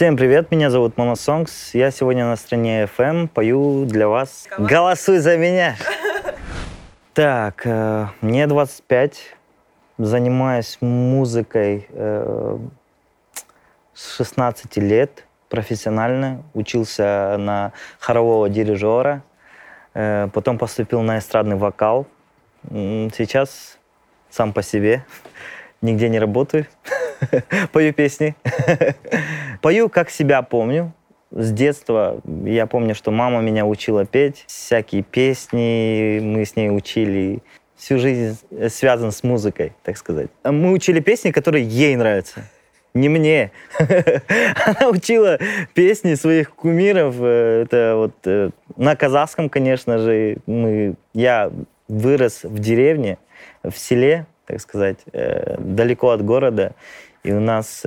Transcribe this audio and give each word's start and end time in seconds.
Всем 0.00 0.16
привет, 0.16 0.50
меня 0.50 0.70
зовут 0.70 0.96
Моно 0.96 1.14
Сонгс. 1.14 1.74
Я 1.74 1.90
сегодня 1.90 2.24
на 2.24 2.36
стране 2.36 2.84
FM 2.84 3.28
пою 3.28 3.84
для 3.84 4.08
вас 4.08 4.48
«Голосуй 4.56 5.18
за 5.18 5.36
меня». 5.36 5.76
Так, 7.12 7.66
э, 7.66 8.06
мне 8.22 8.46
25, 8.46 9.36
занимаюсь 9.98 10.78
музыкой 10.80 11.86
э, 11.90 12.58
с 13.92 14.16
16 14.16 14.78
лет 14.78 15.26
профессионально, 15.50 16.44
учился 16.54 17.36
на 17.38 17.72
хорового 17.98 18.48
дирижера, 18.48 19.22
э, 19.92 20.30
потом 20.32 20.56
поступил 20.56 21.02
на 21.02 21.18
эстрадный 21.18 21.56
вокал. 21.56 22.06
Сейчас 22.70 23.76
сам 24.30 24.54
по 24.54 24.62
себе, 24.62 25.04
нигде 25.82 26.08
не 26.08 26.18
работаю, 26.18 26.64
пою 27.72 27.92
песни. 27.92 28.34
Пою, 29.60 29.88
как 29.88 30.10
себя 30.10 30.42
помню, 30.42 30.92
с 31.30 31.52
детства 31.52 32.20
я 32.44 32.66
помню, 32.66 32.94
что 32.94 33.10
мама 33.10 33.40
меня 33.40 33.66
учила 33.66 34.04
петь, 34.04 34.44
всякие 34.46 35.02
песни 35.02 36.18
мы 36.20 36.44
с 36.44 36.56
ней 36.56 36.70
учили. 36.70 37.42
Всю 37.76 37.98
жизнь 37.98 38.38
связан 38.68 39.12
с 39.12 39.22
музыкой, 39.22 39.72
так 39.82 39.96
сказать. 39.96 40.28
Мы 40.44 40.72
учили 40.72 41.00
песни, 41.00 41.30
которые 41.30 41.64
ей 41.64 41.96
нравятся, 41.96 42.42
не 42.94 43.08
мне. 43.08 43.52
Она 43.78 44.88
учила 44.90 45.38
песни 45.74 46.14
своих 46.14 46.50
кумиров. 46.54 47.14
Э, 47.20 47.62
это 47.62 47.94
вот 47.96 48.14
э, 48.24 48.50
на 48.76 48.96
казахском, 48.96 49.48
конечно 49.48 49.98
же. 49.98 50.38
Мы, 50.46 50.94
я 51.14 51.50
вырос 51.88 52.44
в 52.44 52.58
деревне, 52.58 53.18
в 53.62 53.72
селе, 53.76 54.26
так 54.46 54.60
сказать, 54.60 54.98
э, 55.12 55.56
далеко 55.58 56.10
от 56.10 56.24
города. 56.24 56.74
И 57.22 57.32
у 57.32 57.40
нас 57.40 57.82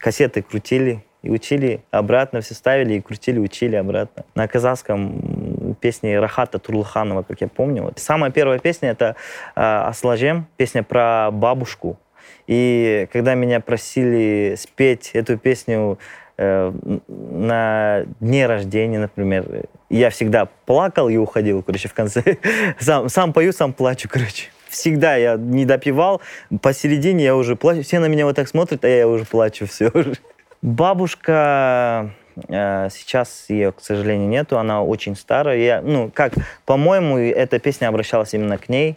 кассеты 0.00 0.42
крутили, 0.42 1.02
и 1.24 1.30
учили 1.30 1.80
обратно, 1.90 2.42
все 2.42 2.52
ставили 2.52 2.94
и 2.94 3.00
крутили, 3.00 3.38
учили 3.38 3.76
обратно. 3.76 4.24
На 4.34 4.46
казахском 4.46 5.74
песни 5.80 6.12
Рахата 6.12 6.58
Турлуханова, 6.58 7.22
как 7.22 7.40
я 7.40 7.48
помню. 7.48 7.84
Вот. 7.84 7.98
Самая 7.98 8.30
первая 8.30 8.58
песня— 8.58 8.90
это 8.90 9.16
э, 9.56 9.60
«Асладжем», 9.60 10.46
песня 10.58 10.82
про 10.82 11.30
бабушку. 11.32 11.98
И 12.46 13.08
когда 13.10 13.34
меня 13.34 13.60
просили 13.60 14.54
спеть 14.58 15.12
эту 15.14 15.38
песню 15.38 15.98
э, 16.36 16.72
на 17.08 18.04
дне 18.20 18.46
рождения, 18.46 18.98
например, 18.98 19.46
я 19.88 20.10
всегда 20.10 20.46
плакал 20.66 21.08
и 21.08 21.16
уходил, 21.16 21.62
короче, 21.62 21.88
в 21.88 21.94
конце. 21.94 22.36
сам, 22.78 23.08
сам 23.08 23.32
пою, 23.32 23.52
сам 23.54 23.72
плачу, 23.72 24.10
короче 24.12 24.50
всегда 24.74 25.16
я 25.16 25.36
не 25.36 25.64
допивал, 25.64 26.20
посередине 26.60 27.24
я 27.24 27.36
уже 27.36 27.56
плачу, 27.56 27.82
все 27.82 27.98
на 28.00 28.06
меня 28.06 28.26
вот 28.26 28.36
так 28.36 28.48
смотрят, 28.48 28.84
а 28.84 28.88
я 28.88 29.08
уже 29.08 29.24
плачу, 29.24 29.66
все 29.66 29.88
уже. 29.88 30.14
Бабушка, 30.62 32.10
э, 32.48 32.88
сейчас 32.90 33.46
ее, 33.48 33.72
к 33.72 33.80
сожалению, 33.80 34.28
нету, 34.28 34.58
она 34.58 34.82
очень 34.82 35.14
старая. 35.14 35.58
Я, 35.58 35.82
ну, 35.82 36.10
как, 36.12 36.32
по-моему, 36.64 37.18
эта 37.18 37.58
песня 37.58 37.88
обращалась 37.88 38.34
именно 38.34 38.58
к 38.58 38.68
ней. 38.68 38.96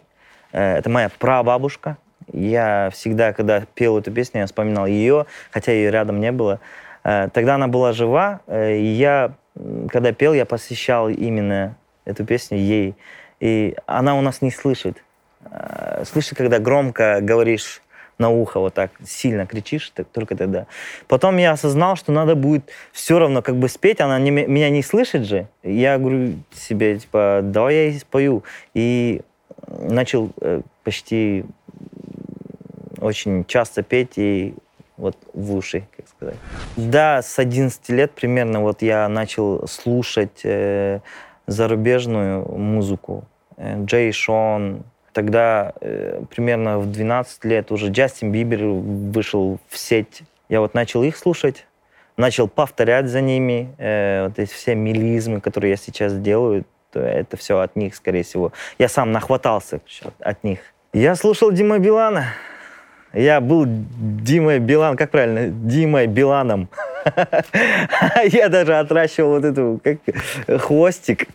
Э, 0.52 0.78
это 0.78 0.90
моя 0.90 1.10
прабабушка. 1.18 1.98
Я 2.32 2.90
всегда, 2.92 3.32
когда 3.32 3.62
пел 3.74 3.98
эту 3.98 4.10
песню, 4.10 4.40
я 4.40 4.46
вспоминал 4.46 4.86
ее, 4.86 5.26
хотя 5.50 5.72
ее 5.72 5.90
рядом 5.90 6.20
не 6.20 6.32
было. 6.32 6.60
Э, 7.04 7.28
тогда 7.32 7.56
она 7.56 7.68
была 7.68 7.92
жива, 7.92 8.40
и 8.50 8.82
я, 8.82 9.34
когда 9.90 10.12
пел, 10.12 10.32
я 10.32 10.46
посвящал 10.46 11.08
именно 11.08 11.76
эту 12.06 12.24
песню 12.24 12.58
ей. 12.58 12.96
И 13.40 13.76
она 13.86 14.16
у 14.16 14.20
нас 14.20 14.42
не 14.42 14.50
слышит. 14.50 15.02
Слышит, 16.04 16.36
когда 16.36 16.58
громко 16.58 17.20
говоришь 17.20 17.82
на 18.18 18.30
ухо 18.30 18.60
вот 18.60 18.74
так 18.74 18.90
сильно 19.04 19.46
кричишь, 19.46 19.90
так, 19.94 20.08
только 20.08 20.36
тогда. 20.36 20.66
Потом 21.06 21.36
я 21.36 21.52
осознал, 21.52 21.96
что 21.96 22.12
надо 22.12 22.34
будет 22.34 22.68
все 22.92 23.18
равно 23.18 23.42
как 23.42 23.56
бы 23.56 23.68
спеть, 23.68 24.00
она 24.00 24.18
не, 24.18 24.30
меня 24.30 24.70
не 24.70 24.82
слышит 24.82 25.24
же. 25.24 25.46
Я 25.62 25.98
говорю 25.98 26.34
себе, 26.52 26.98
типа, 26.98 27.40
давай 27.42 27.74
я 27.74 27.82
ей 27.84 27.98
спою. 28.00 28.42
И 28.74 29.22
начал 29.66 30.30
э, 30.40 30.62
почти 30.82 31.44
очень 33.00 33.44
часто 33.44 33.82
петь 33.82 34.12
и 34.16 34.54
вот 34.96 35.16
в 35.32 35.54
уши, 35.54 35.86
как 35.96 36.08
сказать. 36.08 36.36
Да, 36.76 37.22
с 37.22 37.38
11 37.38 37.88
лет 37.90 38.12
примерно 38.12 38.60
вот 38.60 38.82
я 38.82 39.08
начал 39.08 39.66
слушать 39.68 40.40
э, 40.42 41.00
зарубежную 41.46 42.44
музыку. 42.48 43.24
Э, 43.56 43.84
Джей 43.84 44.10
Шон, 44.10 44.82
Тогда 45.18 45.72
э, 45.80 46.22
примерно 46.30 46.78
в 46.78 46.92
12 46.92 47.44
лет 47.44 47.72
уже 47.72 47.88
Джастин 47.88 48.30
Бибер 48.30 48.64
вышел 48.66 49.58
в 49.68 49.76
сеть. 49.76 50.22
Я 50.48 50.60
вот 50.60 50.74
начал 50.74 51.02
их 51.02 51.16
слушать, 51.16 51.66
начал 52.16 52.46
повторять 52.46 53.08
за 53.08 53.20
ними. 53.20 53.74
Э, 53.78 54.28
вот 54.28 54.38
эти 54.38 54.52
все 54.52 54.76
мелизмы, 54.76 55.40
которые 55.40 55.72
я 55.72 55.76
сейчас 55.76 56.16
делаю, 56.16 56.64
это 56.92 57.36
все 57.36 57.58
от 57.58 57.74
них, 57.74 57.96
скорее 57.96 58.22
всего. 58.22 58.52
Я 58.78 58.88
сам 58.88 59.10
нахватался 59.10 59.80
от 60.20 60.44
них. 60.44 60.60
Я 60.92 61.16
слушал 61.16 61.50
Дима 61.50 61.80
Билана. 61.80 62.26
Я 63.12 63.40
был 63.40 63.64
Димой 63.66 64.60
Билан, 64.60 64.96
как 64.96 65.10
правильно? 65.10 65.48
Димой 65.48 66.06
Биланом. 66.06 66.68
Я 68.24 68.48
даже 68.48 68.78
отращивал 68.78 69.40
вот 69.40 69.44
эту, 69.44 69.80
как 69.82 69.98
хвостик. 70.60 71.28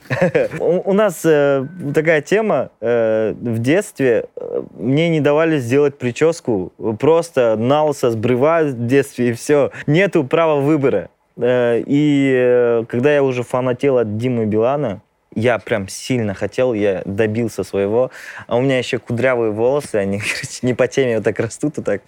У 0.59 0.93
нас 0.93 1.21
э, 1.25 1.65
такая 1.93 2.21
тема 2.21 2.69
э, 2.81 3.33
в 3.39 3.59
детстве. 3.59 4.25
Э, 4.35 4.63
мне 4.77 5.09
не 5.09 5.19
давали 5.19 5.59
сделать 5.59 5.97
прическу. 5.97 6.71
Просто 6.99 7.55
на 7.55 7.83
лысо 7.83 8.09
в 8.09 8.87
детстве, 8.87 9.29
и 9.29 9.33
все. 9.33 9.71
Нету 9.87 10.23
права 10.23 10.59
выбора. 10.59 11.09
И 11.35 12.83
когда 12.87 13.13
я 13.13 13.23
уже 13.23 13.43
фанател 13.43 13.97
от 13.97 14.17
Димы 14.17 14.45
Билана, 14.45 15.01
я 15.35 15.57
прям 15.59 15.87
сильно 15.87 16.33
хотел, 16.33 16.73
я 16.73 17.01
добился 17.05 17.63
своего. 17.63 18.11
А 18.47 18.57
у 18.57 18.61
меня 18.61 18.77
еще 18.77 18.99
кудрявые 18.99 19.51
волосы, 19.51 19.95
они 19.95 20.19
короче, 20.19 20.59
не 20.61 20.73
по 20.73 20.87
теме 20.87 21.15
вот 21.15 21.23
так 21.23 21.39
растут, 21.39 21.77
и 21.79 21.81
так. 21.81 22.01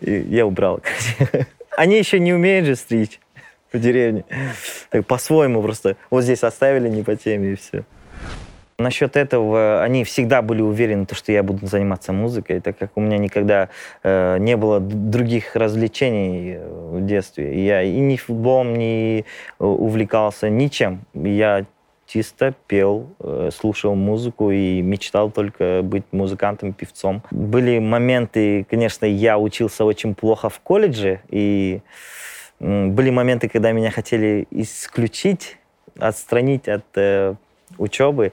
И 0.00 0.12
я 0.28 0.46
убрал. 0.46 0.80
Они 1.76 1.98
еще 1.98 2.18
не 2.18 2.32
умеют 2.32 2.66
же 2.66 2.76
стричь 2.76 3.20
по 3.70 3.78
деревне. 3.78 4.24
Так 4.90 5.06
по-своему 5.06 5.62
просто. 5.62 5.96
Вот 6.10 6.22
здесь 6.22 6.42
оставили 6.42 6.88
не 6.88 7.02
по 7.02 7.16
теме, 7.16 7.52
и 7.52 7.56
все. 7.56 7.84
Насчет 8.76 9.16
этого 9.16 9.82
они 9.82 10.02
всегда 10.02 10.42
были 10.42 10.60
уверены, 10.60 11.06
что 11.12 11.30
я 11.30 11.44
буду 11.44 11.64
заниматься 11.66 12.12
музыкой, 12.12 12.60
так 12.60 12.76
как 12.76 12.90
у 12.96 13.00
меня 13.00 13.18
никогда 13.18 13.68
э, 14.02 14.38
не 14.38 14.56
было 14.56 14.80
других 14.80 15.54
развлечений 15.54 16.56
э, 16.56 16.88
в 16.90 17.06
детстве. 17.06 17.64
Я 17.64 17.82
и 17.82 17.96
ни 18.00 18.16
футболом 18.16 18.74
не 18.74 19.20
э, 19.20 19.24
увлекался, 19.64 20.50
ничем. 20.50 21.02
Я 21.14 21.66
чисто 22.06 22.54
пел, 22.66 23.08
э, 23.20 23.50
слушал 23.52 23.94
музыку 23.94 24.50
и 24.50 24.80
мечтал 24.82 25.30
только 25.30 25.80
быть 25.82 26.04
музыкантом, 26.12 26.72
певцом. 26.72 27.22
Были 27.30 27.78
моменты, 27.78 28.66
конечно, 28.68 29.06
я 29.06 29.38
учился 29.38 29.84
очень 29.84 30.14
плохо 30.14 30.48
в 30.48 30.60
колледже, 30.60 31.20
и 31.30 31.80
были 32.60 33.10
моменты, 33.10 33.48
когда 33.48 33.72
меня 33.72 33.90
хотели 33.90 34.46
исключить, 34.50 35.58
отстранить 35.98 36.68
от 36.68 36.84
э, 36.94 37.34
учебы. 37.78 38.32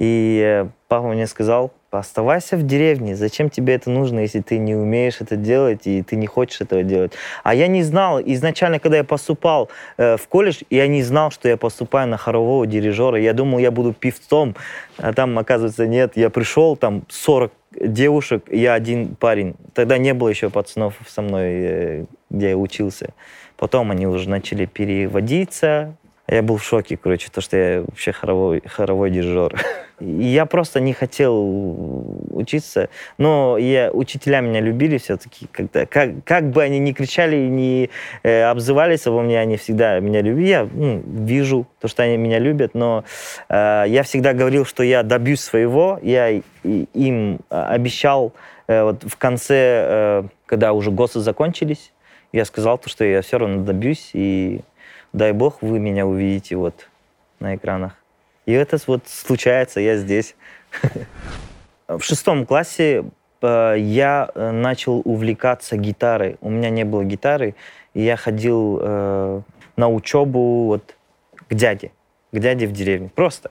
И 0.00 0.40
э, 0.42 0.66
папа 0.88 1.08
мне 1.08 1.26
сказал, 1.26 1.72
оставайся 1.90 2.56
в 2.56 2.62
деревне, 2.62 3.14
зачем 3.16 3.50
тебе 3.50 3.74
это 3.74 3.90
нужно, 3.90 4.20
если 4.20 4.40
ты 4.40 4.56
не 4.56 4.74
умеешь 4.74 5.20
это 5.20 5.36
делать 5.36 5.86
и 5.86 6.02
ты 6.02 6.16
не 6.16 6.26
хочешь 6.26 6.62
этого 6.62 6.82
делать. 6.82 7.12
А 7.44 7.54
я 7.54 7.66
не 7.66 7.82
знал, 7.82 8.18
изначально, 8.18 8.78
когда 8.78 8.96
я 8.96 9.04
поступал 9.04 9.68
э, 9.98 10.16
в 10.16 10.26
колледж, 10.26 10.62
я 10.70 10.86
не 10.86 11.02
знал, 11.02 11.30
что 11.30 11.50
я 11.50 11.58
поступаю 11.58 12.08
на 12.08 12.16
хорового 12.16 12.66
дирижера. 12.66 13.20
Я 13.20 13.34
думал, 13.34 13.58
я 13.58 13.70
буду 13.70 13.92
певцом, 13.92 14.56
а 14.96 15.12
там, 15.12 15.38
оказывается, 15.38 15.86
нет. 15.86 16.12
Я 16.16 16.30
пришел, 16.30 16.76
там 16.76 17.02
40 17.10 17.52
девушек, 17.78 18.44
я 18.50 18.72
один 18.72 19.16
парень. 19.16 19.54
Тогда 19.74 19.98
не 19.98 20.14
было 20.14 20.30
еще 20.30 20.48
пацанов 20.48 20.94
со 21.06 21.20
мной, 21.20 21.50
э, 21.50 22.04
где 22.30 22.50
я 22.50 22.56
учился. 22.56 23.10
Потом 23.58 23.90
они 23.90 24.06
уже 24.06 24.30
начали 24.30 24.64
переводиться, 24.64 25.94
я 26.30 26.42
был 26.42 26.58
в 26.58 26.64
шоке, 26.64 26.96
короче, 26.96 27.28
то, 27.30 27.40
что 27.40 27.56
я 27.56 27.80
вообще 27.80 28.12
хоровой, 28.12 28.62
хоровой 28.64 29.10
дирижер. 29.10 29.60
Я 29.98 30.46
просто 30.46 30.80
не 30.80 30.92
хотел 30.92 32.06
учиться, 32.30 32.88
но 33.18 33.58
я, 33.58 33.90
учителя 33.92 34.40
меня 34.40 34.60
любили 34.60 34.96
все-таки. 34.98 35.46
Когда, 35.50 35.86
как, 35.86 36.24
как 36.24 36.50
бы 36.50 36.62
они 36.62 36.78
ни 36.78 36.92
кричали 36.92 37.36
и 37.36 37.48
не 37.48 37.90
э, 38.22 38.44
обзывались 38.44 39.06
обо 39.06 39.22
мне, 39.22 39.40
они 39.40 39.56
всегда 39.56 39.98
меня 39.98 40.22
любили. 40.22 40.46
Я 40.46 40.68
ну, 40.72 41.02
вижу 41.04 41.66
то, 41.80 41.88
что 41.88 42.04
они 42.04 42.16
меня 42.16 42.38
любят, 42.38 42.74
но 42.74 43.04
э, 43.48 43.84
я 43.88 44.02
всегда 44.04 44.32
говорил, 44.32 44.64
что 44.64 44.82
я 44.84 45.02
добьюсь 45.02 45.40
своего. 45.40 45.98
Я 46.00 46.40
им 46.62 47.40
обещал 47.50 48.32
э, 48.68 48.84
вот 48.84 49.02
в 49.02 49.16
конце, 49.16 49.54
э, 49.56 50.22
когда 50.46 50.72
уже 50.72 50.92
ГОСы 50.92 51.20
закончились, 51.20 51.92
я 52.32 52.44
сказал 52.44 52.78
то, 52.78 52.88
что 52.88 53.04
я 53.04 53.22
все 53.22 53.38
равно 53.38 53.64
добьюсь, 53.64 54.10
и 54.12 54.60
дай 55.12 55.32
бог, 55.32 55.62
вы 55.62 55.78
меня 55.78 56.06
увидите 56.06 56.56
вот 56.56 56.88
на 57.38 57.56
экранах. 57.56 57.96
И 58.46 58.52
это 58.52 58.78
вот 58.86 59.06
случается, 59.06 59.80
я 59.80 59.96
здесь. 59.96 60.34
В 61.88 62.02
шестом 62.02 62.46
классе 62.46 63.04
э, 63.42 63.74
я 63.78 64.30
э, 64.34 64.50
начал 64.50 65.02
увлекаться 65.04 65.76
гитарой. 65.76 66.36
У 66.40 66.50
меня 66.50 66.70
не 66.70 66.84
было 66.84 67.04
гитары, 67.04 67.54
и 67.94 68.02
я 68.02 68.16
ходил 68.16 68.78
э, 68.80 69.40
на 69.76 69.88
учебу 69.88 70.66
вот 70.66 70.94
к 71.48 71.54
дяде, 71.54 71.90
к 72.32 72.38
дяде 72.38 72.66
в 72.66 72.72
деревне. 72.72 73.10
Просто. 73.14 73.50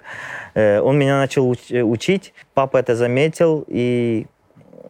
Он 0.56 0.98
меня 0.98 1.20
начал 1.20 1.52
уч- 1.52 1.82
учить, 1.82 2.34
папа 2.54 2.78
это 2.78 2.96
заметил, 2.96 3.64
и 3.68 4.26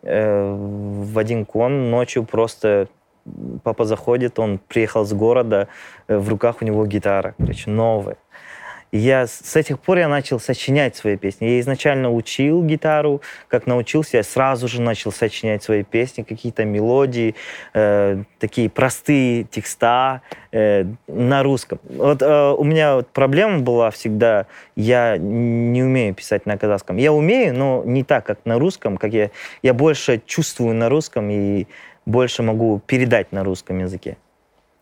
в 0.01 1.19
один 1.19 1.45
кон 1.45 1.91
ночью 1.91 2.23
просто 2.23 2.87
папа 3.63 3.85
заходит, 3.85 4.39
он 4.39 4.59
приехал 4.59 5.05
с 5.05 5.13
города, 5.13 5.67
э, 6.07 6.17
в 6.17 6.29
руках 6.29 6.57
у 6.61 6.65
него 6.65 6.85
гитара, 6.85 7.35
короче, 7.37 7.69
новая. 7.69 8.17
И 8.91 8.97
я 8.97 9.27
с 9.27 9.55
этих 9.55 9.79
пор 9.79 9.99
я 9.99 10.07
начал 10.07 10.39
сочинять 10.39 10.95
свои 10.95 11.15
песни. 11.15 11.45
Я 11.45 11.59
изначально 11.59 12.11
учил 12.11 12.63
гитару, 12.63 13.21
как 13.47 13.67
научился, 13.67 14.17
я 14.17 14.23
сразу 14.23 14.67
же 14.67 14.81
начал 14.81 15.11
сочинять 15.11 15.63
свои 15.63 15.83
песни, 15.83 16.23
какие-то 16.23 16.65
мелодии, 16.65 17.35
э, 17.73 18.23
такие 18.39 18.69
простые 18.69 19.43
текста 19.43 20.21
э, 20.51 20.85
на 21.07 21.43
русском. 21.43 21.79
Вот 21.83 22.21
э, 22.23 22.55
у 22.57 22.63
меня 22.63 22.95
вот 22.95 23.09
проблема 23.09 23.59
была 23.59 23.91
всегда, 23.91 24.47
я 24.75 25.17
не 25.17 25.83
умею 25.83 26.15
писать 26.15 26.47
на 26.47 26.57
казахском. 26.57 26.97
Я 26.97 27.13
умею, 27.13 27.53
но 27.53 27.83
не 27.85 28.03
так, 28.03 28.25
как 28.25 28.39
на 28.45 28.57
русском, 28.57 28.97
как 28.97 29.13
я, 29.13 29.29
я 29.61 29.75
больше 29.75 30.19
чувствую 30.25 30.73
на 30.73 30.89
русском 30.89 31.29
и 31.29 31.67
больше 32.05 32.43
могу 32.43 32.79
передать 32.85 33.31
на 33.31 33.43
русском 33.43 33.79
языке 33.79 34.17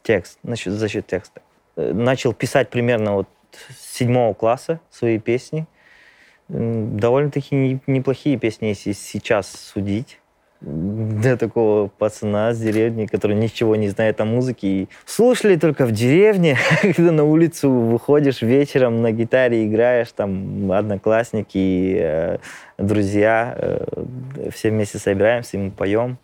текст, 0.03 0.39
насчет- 0.43 0.73
за 0.73 0.87
счет 0.87 1.05
текста. 1.07 1.41
Э, 1.75 1.91
Начал 1.93 2.33
писать 2.33 2.69
примерно 2.69 3.13
вот 3.15 3.27
с 3.69 3.97
седьмого 3.97 4.33
класса 4.33 4.79
свои 4.89 5.19
песни. 5.19 5.65
Довольно-таки 6.49 7.55
не- 7.55 7.79
неплохие 7.87 8.37
песни, 8.37 8.67
если 8.67 8.93
сейчас 8.93 9.47
судить. 9.51 10.19
Для 10.61 11.37
такого 11.37 11.87
пацана 11.87 12.51
с 12.51 12.59
деревни, 12.59 13.05
который 13.05 13.35
ничего 13.35 13.75
не 13.75 13.89
знает 13.89 14.19
о 14.21 14.25
музыке. 14.25 14.67
И 14.67 14.87
слушали 15.05 15.55
только 15.55 15.85
в 15.85 15.91
деревне, 15.91 16.57
когда 16.81 17.11
на 17.11 17.25
улицу 17.25 17.69
выходишь 17.69 18.41
вечером 18.41 19.01
на 19.03 19.11
гитаре 19.11 19.67
играешь, 19.67 20.11
там 20.13 20.71
одноклассники, 20.71 21.97
э, 21.99 22.37
друзья, 22.79 23.53
э, 23.55 24.05
все 24.51 24.71
вместе 24.71 24.97
собираемся, 24.97 25.57
и 25.57 25.59
мы 25.59 25.71
поем 25.71 26.17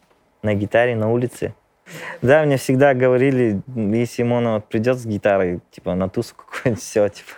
на 0.43 0.53
гитаре 0.53 0.95
на 0.95 1.11
улице. 1.11 1.53
Да, 2.21 2.43
мне 2.45 2.57
всегда 2.57 2.93
говорили, 2.93 3.61
если 3.75 4.23
Мона 4.23 4.55
вот 4.55 4.69
придет 4.69 4.97
с 4.97 5.05
гитарой, 5.05 5.59
типа, 5.71 5.95
на 5.95 6.09
тусу 6.09 6.35
какую-нибудь, 6.37 6.83
все, 6.83 7.09
типа. 7.09 7.31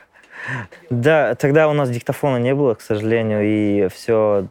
Да, 0.89 1.33
тогда 1.35 1.67
у 1.67 1.73
нас 1.73 1.89
диктофона 1.89 2.37
не 2.37 2.53
было, 2.53 2.75
к 2.75 2.81
сожалению, 2.81 3.41
и 3.43 3.87
все 3.87 4.47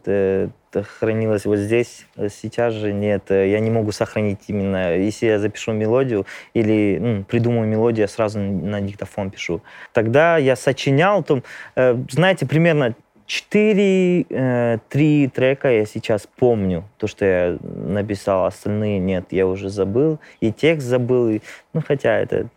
хранилось 0.83 1.45
вот 1.45 1.57
здесь. 1.57 2.05
Сейчас 2.29 2.73
же 2.73 2.91
нет, 2.91 3.31
э, 3.31 3.49
я 3.49 3.59
не 3.59 3.71
могу 3.71 3.91
сохранить 3.91 4.39
именно, 4.47 4.97
если 4.97 5.27
я 5.27 5.39
запишу 5.39 5.71
мелодию 5.71 6.25
или 6.53 6.97
ну, 6.99 7.23
придумаю 7.23 7.67
мелодию, 7.67 8.01
я 8.01 8.07
сразу 8.07 8.39
на 8.39 8.81
диктофон 8.81 9.31
пишу. 9.31 9.61
Тогда 9.93 10.37
я 10.37 10.55
сочинял, 10.55 11.23
там, 11.23 11.43
э, 11.75 11.95
знаете, 12.09 12.45
примерно 12.45 12.95
4-3 13.27 15.29
трека 15.29 15.71
я 15.71 15.85
сейчас 15.85 16.27
помню, 16.37 16.83
то, 16.97 17.07
что 17.07 17.25
я 17.25 17.57
написал, 17.61 18.45
остальные 18.45 18.99
нет, 18.99 19.25
я 19.31 19.47
уже 19.47 19.69
забыл, 19.69 20.19
и 20.41 20.51
текст 20.51 20.85
забыл, 20.87 21.39
ну, 21.73 21.81
хотя 21.85 22.19
это 22.19 22.47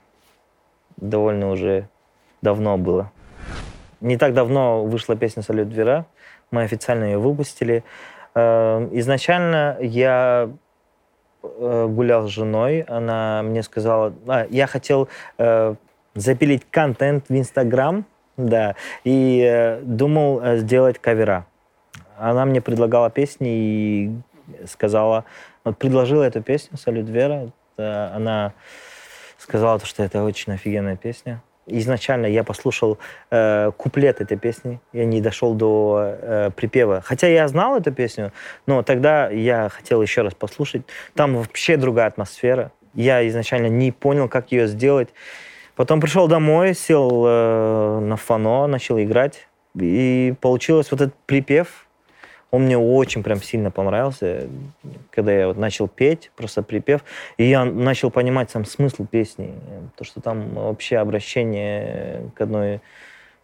довольно 0.96 1.50
уже 1.50 1.88
давно 2.42 2.76
было. 2.76 3.10
Не 4.00 4.18
так 4.18 4.34
давно 4.34 4.84
вышла 4.84 5.16
песня 5.16 5.42
«Салют 5.42 5.72
Вера», 5.72 6.06
мы 6.50 6.62
официально 6.62 7.04
ее 7.04 7.18
выпустили. 7.18 7.84
Э, 8.34 8.88
Изначально 8.92 9.76
я 9.80 10.50
э, 11.42 11.86
гулял 11.88 12.26
с 12.26 12.30
женой, 12.30 12.82
она 12.82 13.42
мне 13.42 13.62
сказала, 13.62 14.12
а, 14.26 14.46
я 14.50 14.66
хотел 14.66 15.08
э, 15.38 15.74
запилить 16.14 16.64
контент 16.70 17.28
в 17.28 17.34
Инстаграм, 17.34 18.04
да, 18.38 18.76
и 19.04 19.44
э, 19.44 19.80
думал 19.82 20.40
э, 20.40 20.58
сделать 20.58 20.98
кавера. 20.98 21.44
Она 22.16 22.46
мне 22.46 22.60
предлагала 22.60 23.10
песни 23.10 23.48
и 23.50 24.10
сказала, 24.66 25.24
вот 25.64 25.76
предложила 25.76 26.22
эту 26.22 26.40
песню 26.40 26.78
«Салют 26.78 27.08
Вера», 27.08 27.50
Это 27.76 28.12
она 28.14 28.52
сказала, 29.38 29.78
что 29.80 30.02
это 30.02 30.22
очень 30.24 30.52
офигенная 30.52 30.96
песня. 30.96 31.42
Изначально 31.66 32.26
я 32.26 32.44
послушал 32.44 32.98
э, 33.30 33.70
куплет 33.76 34.22
этой 34.22 34.38
песни, 34.38 34.80
я 34.92 35.04
не 35.04 35.20
дошел 35.20 35.52
до 35.54 36.00
э, 36.02 36.50
припева. 36.56 37.02
Хотя 37.04 37.26
я 37.26 37.46
знал 37.46 37.76
эту 37.76 37.92
песню, 37.92 38.32
но 38.66 38.82
тогда 38.82 39.28
я 39.28 39.68
хотел 39.68 40.00
еще 40.00 40.22
раз 40.22 40.34
послушать. 40.34 40.82
Там 41.14 41.36
вообще 41.36 41.76
другая 41.76 42.06
атмосфера. 42.06 42.72
Я 42.94 43.26
изначально 43.28 43.66
не 43.66 43.92
понял, 43.92 44.28
как 44.28 44.50
ее 44.50 44.66
сделать. 44.66 45.10
Потом 45.78 46.00
пришел 46.00 46.26
домой, 46.26 46.74
сел 46.74 47.24
э, 47.24 48.00
на 48.00 48.16
фано, 48.16 48.66
начал 48.66 48.98
играть. 48.98 49.46
И 49.78 50.34
получилось 50.40 50.90
вот 50.90 51.02
этот 51.02 51.14
припев. 51.24 51.86
Он 52.50 52.62
мне 52.62 52.76
очень 52.76 53.22
прям 53.22 53.40
сильно 53.40 53.70
понравился, 53.70 54.48
когда 55.12 55.32
я 55.32 55.46
вот 55.46 55.56
начал 55.56 55.86
петь, 55.86 56.32
просто 56.34 56.64
припев. 56.64 57.04
И 57.36 57.44
я 57.44 57.64
начал 57.64 58.10
понимать 58.10 58.50
сам 58.50 58.64
смысл 58.64 59.06
песни. 59.06 59.54
То, 59.96 60.02
что 60.02 60.20
там 60.20 60.50
вообще 60.54 60.96
обращение 60.96 62.28
к 62.34 62.40
одной 62.40 62.80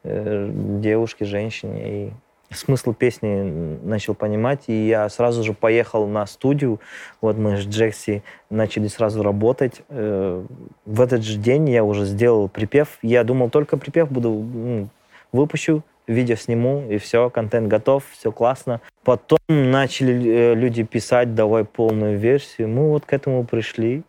э, 0.02 0.50
девушке, 0.80 1.26
женщине. 1.26 1.82
И 1.86 2.12
смысл 2.54 2.92
песни 2.92 3.78
начал 3.82 4.14
понимать, 4.14 4.64
и 4.68 4.86
я 4.86 5.08
сразу 5.08 5.42
же 5.42 5.52
поехал 5.52 6.06
на 6.06 6.26
студию. 6.26 6.80
Вот 7.20 7.36
мы 7.36 7.56
с 7.56 7.66
Джекси 7.66 8.22
начали 8.50 8.88
сразу 8.88 9.22
работать. 9.22 9.82
Э, 9.88 10.44
В 10.84 11.00
этот 11.00 11.22
же 11.22 11.38
день 11.38 11.68
я 11.70 11.84
уже 11.84 12.04
сделал 12.04 12.48
припев. 12.48 12.98
Я 13.02 13.24
думал, 13.24 13.50
только 13.50 13.76
припев 13.76 14.10
буду 14.10 14.88
выпущу, 15.32 15.82
видео 16.06 16.36
сниму, 16.36 16.84
и 16.88 16.98
все, 16.98 17.30
контент 17.30 17.68
готов, 17.68 18.04
все 18.12 18.30
классно. 18.30 18.80
Потом 19.02 19.38
начали 19.48 20.12
э, 20.14 20.54
люди 20.54 20.82
писать, 20.82 21.34
давай 21.34 21.64
полную 21.64 22.18
версию. 22.18 22.68
Мы 22.68 22.88
вот 22.88 23.04
к 23.04 23.12
этому 23.12 23.44
пришли. 23.44 24.02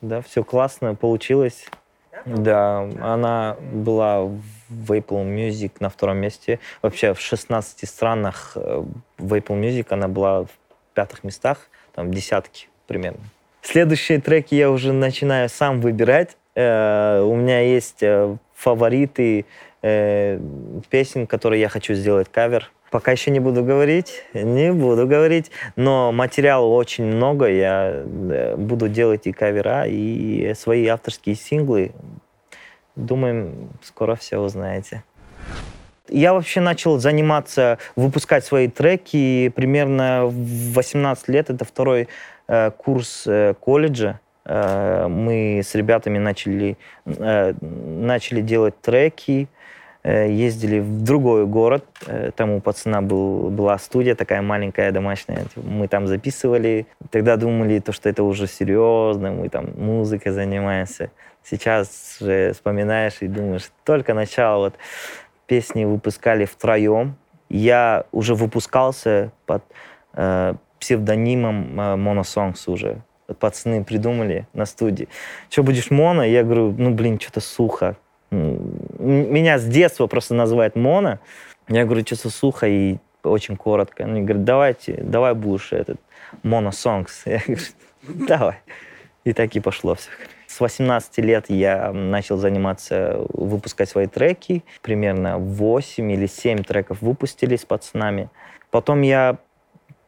Да, 0.00 0.20
все 0.20 0.44
классно 0.44 0.94
получилось. 0.94 1.66
Да, 2.26 2.88
она 3.00 3.56
была 3.72 4.22
в 4.22 4.92
Apple 4.92 5.24
Music 5.26 5.72
на 5.80 5.90
втором 5.90 6.18
месте. 6.18 6.58
Вообще 6.82 7.14
в 7.14 7.20
16 7.20 7.88
странах 7.88 8.52
э, 8.56 8.84
в 9.18 9.34
Apple 9.34 9.60
Music 9.60 9.86
она 9.90 10.08
была 10.08 10.44
в 10.44 10.48
пятых 10.94 11.24
местах, 11.24 11.68
там 11.94 12.12
десятки 12.12 12.68
примерно. 12.86 13.20
Следующие 13.62 14.20
треки 14.20 14.54
я 14.54 14.70
уже 14.70 14.92
начинаю 14.92 15.48
сам 15.48 15.80
выбирать. 15.80 16.36
Э, 16.54 17.20
у 17.20 17.34
меня 17.36 17.60
есть 17.60 18.02
э, 18.02 18.36
фавориты 18.54 19.46
песен, 20.88 21.26
которые 21.26 21.60
я 21.60 21.68
хочу 21.68 21.92
сделать 21.92 22.28
кавер. 22.32 22.70
Пока 22.94 23.10
еще 23.10 23.32
не 23.32 23.40
буду 23.40 23.64
говорить, 23.64 24.22
не 24.34 24.72
буду 24.72 25.08
говорить, 25.08 25.50
но 25.74 26.12
материала 26.12 26.64
очень 26.64 27.04
много. 27.04 27.48
Я 27.48 28.04
э, 28.04 28.54
буду 28.56 28.88
делать 28.88 29.26
и 29.26 29.32
кавера, 29.32 29.84
и 29.88 30.54
свои 30.54 30.86
авторские 30.86 31.34
синглы. 31.34 31.90
Думаем, 32.94 33.70
скоро 33.82 34.14
все 34.14 34.38
узнаете. 34.38 35.02
Я 36.08 36.34
вообще 36.34 36.60
начал 36.60 37.00
заниматься, 37.00 37.78
выпускать 37.96 38.44
свои 38.44 38.68
треки 38.68 39.48
примерно 39.48 40.26
в 40.26 40.74
18 40.74 41.26
лет. 41.30 41.50
Это 41.50 41.64
второй 41.64 42.06
э, 42.46 42.70
курс 42.70 43.24
э, 43.26 43.54
колледжа. 43.58 44.20
Э, 44.44 45.08
мы 45.08 45.62
с 45.64 45.74
ребятами 45.74 46.18
начали, 46.18 46.78
э, 47.06 47.54
начали 47.60 48.40
делать 48.40 48.80
треки, 48.80 49.48
э, 49.50 49.63
ездили 50.04 50.80
в 50.80 51.02
другой 51.02 51.46
город. 51.46 51.84
Э, 52.06 52.30
там 52.36 52.50
у 52.50 52.60
пацана 52.60 53.00
был, 53.00 53.48
была 53.50 53.78
студия 53.78 54.14
такая 54.14 54.42
маленькая, 54.42 54.92
домашняя. 54.92 55.46
Мы 55.56 55.88
там 55.88 56.06
записывали. 56.06 56.86
Тогда 57.10 57.36
думали, 57.36 57.78
то, 57.78 57.92
что 57.92 58.10
это 58.10 58.22
уже 58.22 58.46
серьезно, 58.46 59.32
мы 59.32 59.48
там 59.48 59.70
музыкой 59.76 60.32
занимаемся. 60.32 61.10
Сейчас 61.42 62.18
же 62.20 62.52
вспоминаешь 62.52 63.16
и 63.20 63.26
думаешь, 63.26 63.70
только 63.84 64.14
начало 64.14 64.64
вот 64.64 64.74
песни 65.46 65.84
выпускали 65.84 66.44
втроем. 66.44 67.16
Я 67.48 68.04
уже 68.12 68.34
выпускался 68.34 69.32
под 69.46 69.62
э, 70.12 70.54
псевдонимом 70.80 71.80
э, 71.80 71.94
Monosongs 71.96 72.64
уже. 72.66 73.00
Пацаны 73.38 73.84
придумали 73.84 74.46
на 74.52 74.66
студии. 74.66 75.08
Что, 75.48 75.62
будешь 75.62 75.90
Моно? 75.90 76.24
Я 76.24 76.42
говорю, 76.42 76.74
ну, 76.76 76.90
блин, 76.90 77.18
что-то 77.18 77.40
сухо. 77.40 77.96
Меня 78.98 79.58
с 79.58 79.64
детства 79.64 80.06
просто 80.06 80.34
называют 80.34 80.76
Моно. 80.76 81.18
Я 81.68 81.84
говорю, 81.84 82.04
что-то 82.04 82.30
сухо 82.30 82.66
и 82.66 82.98
очень 83.22 83.56
коротко. 83.56 84.04
Они 84.04 84.22
говорят, 84.22 84.44
давайте, 84.44 84.94
давай 85.02 85.34
будешь 85.34 85.72
этот 85.72 86.00
Monosongs. 86.42 87.10
Я 87.24 87.40
говорю, 87.46 87.64
давай. 88.26 88.56
И 89.24 89.32
так 89.32 89.54
и 89.56 89.60
пошло 89.60 89.94
все. 89.94 90.10
С 90.46 90.60
18 90.60 91.18
лет 91.18 91.46
я 91.48 91.92
начал 91.92 92.36
заниматься, 92.36 93.26
выпускать 93.30 93.88
свои 93.88 94.06
треки. 94.06 94.62
Примерно 94.82 95.38
8 95.38 96.12
или 96.12 96.26
7 96.26 96.62
треков 96.62 97.02
выпустили 97.02 97.56
с 97.56 97.64
пацанами. 97.64 98.28
Потом 98.70 99.02
я 99.02 99.38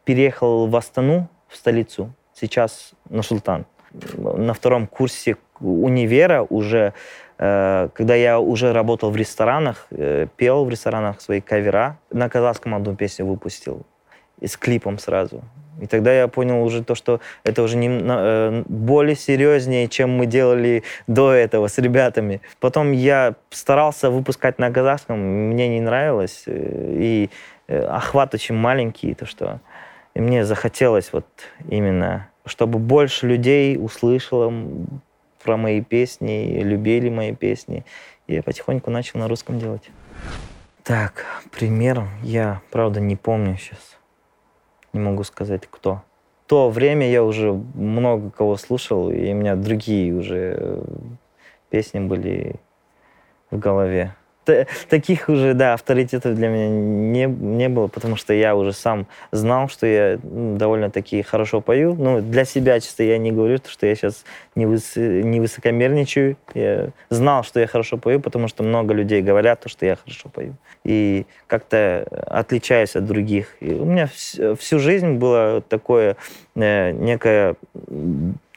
переехал 0.04 0.66
в 0.66 0.76
Астану, 0.76 1.28
в 1.48 1.56
столицу, 1.56 2.12
сейчас 2.34 2.92
на 3.08 3.22
Султан. 3.22 3.66
На 3.92 4.52
втором 4.52 4.86
курсе 4.86 5.36
универа 5.58 6.42
уже, 6.48 6.92
когда 7.38 8.14
я 8.14 8.38
уже 8.38 8.72
работал 8.72 9.10
в 9.10 9.16
ресторанах, 9.16 9.86
э, 9.90 10.26
пел 10.36 10.64
в 10.64 10.70
ресторанах 10.70 11.20
свои 11.20 11.40
кавера, 11.40 11.98
на 12.10 12.28
казахском 12.28 12.74
одну 12.74 12.96
песню 12.96 13.26
выпустил, 13.26 13.82
и 14.40 14.46
с 14.46 14.56
клипом 14.56 14.98
сразу. 14.98 15.42
И 15.80 15.86
тогда 15.86 16.12
я 16.12 16.28
понял 16.28 16.62
уже 16.62 16.82
то, 16.82 16.94
что 16.94 17.20
это 17.44 17.62
уже 17.62 17.76
не, 17.76 17.88
э, 17.90 18.62
более 18.66 19.16
серьезнее, 19.16 19.88
чем 19.88 20.10
мы 20.10 20.26
делали 20.26 20.82
до 21.06 21.32
этого 21.32 21.68
с 21.68 21.76
ребятами. 21.78 22.40
Потом 22.60 22.92
я 22.92 23.34
старался 23.50 24.10
выпускать 24.10 24.58
на 24.58 24.70
казахском, 24.70 25.18
мне 25.18 25.68
не 25.68 25.80
нравилось, 25.80 26.44
и 26.46 27.28
охват 27.68 28.32
очень 28.32 28.54
маленький, 28.54 29.12
то 29.14 29.26
что 29.26 29.60
и 30.16 30.20
мне 30.20 30.46
захотелось 30.46 31.12
вот 31.12 31.26
именно, 31.68 32.30
чтобы 32.46 32.78
больше 32.78 33.26
людей 33.26 33.76
услышало 33.78 34.50
про 35.46 35.56
мои 35.56 35.80
песни, 35.80 36.60
любили 36.60 37.08
мои 37.08 37.34
песни. 37.34 37.84
Я 38.26 38.42
потихоньку 38.42 38.90
начал 38.90 39.20
на 39.20 39.28
русском 39.28 39.58
делать. 39.58 39.88
Так, 40.82 41.24
пример 41.52 42.02
я, 42.22 42.60
правда, 42.70 43.00
не 43.00 43.16
помню 43.16 43.56
сейчас. 43.56 43.96
Не 44.92 45.00
могу 45.00 45.22
сказать, 45.22 45.62
кто. 45.70 46.02
В 46.44 46.48
то 46.48 46.68
время 46.68 47.08
я 47.08 47.22
уже 47.22 47.52
много 47.52 48.30
кого 48.30 48.56
слушал, 48.56 49.10
и 49.10 49.32
у 49.32 49.34
меня 49.34 49.54
другие 49.56 50.12
уже 50.14 50.56
э, 50.58 50.84
песни 51.70 52.00
были 52.00 52.56
в 53.50 53.58
голове 53.58 54.14
таких 54.88 55.28
уже, 55.28 55.54
да, 55.54 55.74
авторитетов 55.74 56.34
для 56.34 56.48
меня 56.48 56.68
не, 56.68 57.26
не 57.26 57.68
было, 57.68 57.86
потому 57.88 58.16
что 58.16 58.32
я 58.32 58.54
уже 58.54 58.72
сам 58.72 59.06
знал, 59.32 59.68
что 59.68 59.86
я 59.86 60.18
довольно-таки 60.22 61.22
хорошо 61.22 61.60
пою. 61.60 61.94
Ну, 61.94 62.20
для 62.20 62.44
себя 62.44 62.80
чисто 62.80 63.02
я 63.02 63.18
не 63.18 63.32
говорю, 63.32 63.58
что 63.66 63.86
я 63.86 63.94
сейчас 63.94 64.24
не, 64.54 64.66
выс, 64.66 64.96
не 64.96 65.40
высокомерничаю. 65.40 66.36
Я 66.54 66.90
знал, 67.10 67.44
что 67.44 67.60
я 67.60 67.66
хорошо 67.66 67.98
пою, 67.98 68.20
потому 68.20 68.48
что 68.48 68.62
много 68.62 68.94
людей 68.94 69.22
говорят, 69.22 69.62
что 69.66 69.86
я 69.86 69.96
хорошо 69.96 70.28
пою. 70.28 70.54
И 70.84 71.26
как-то 71.46 72.06
отличаюсь 72.26 72.96
от 72.96 73.06
других. 73.06 73.56
И 73.60 73.72
у 73.74 73.84
меня 73.84 74.08
всю 74.56 74.78
жизнь 74.78 75.14
была 75.14 75.60
такое 75.60 76.16
э, 76.54 76.92
некая 76.92 77.56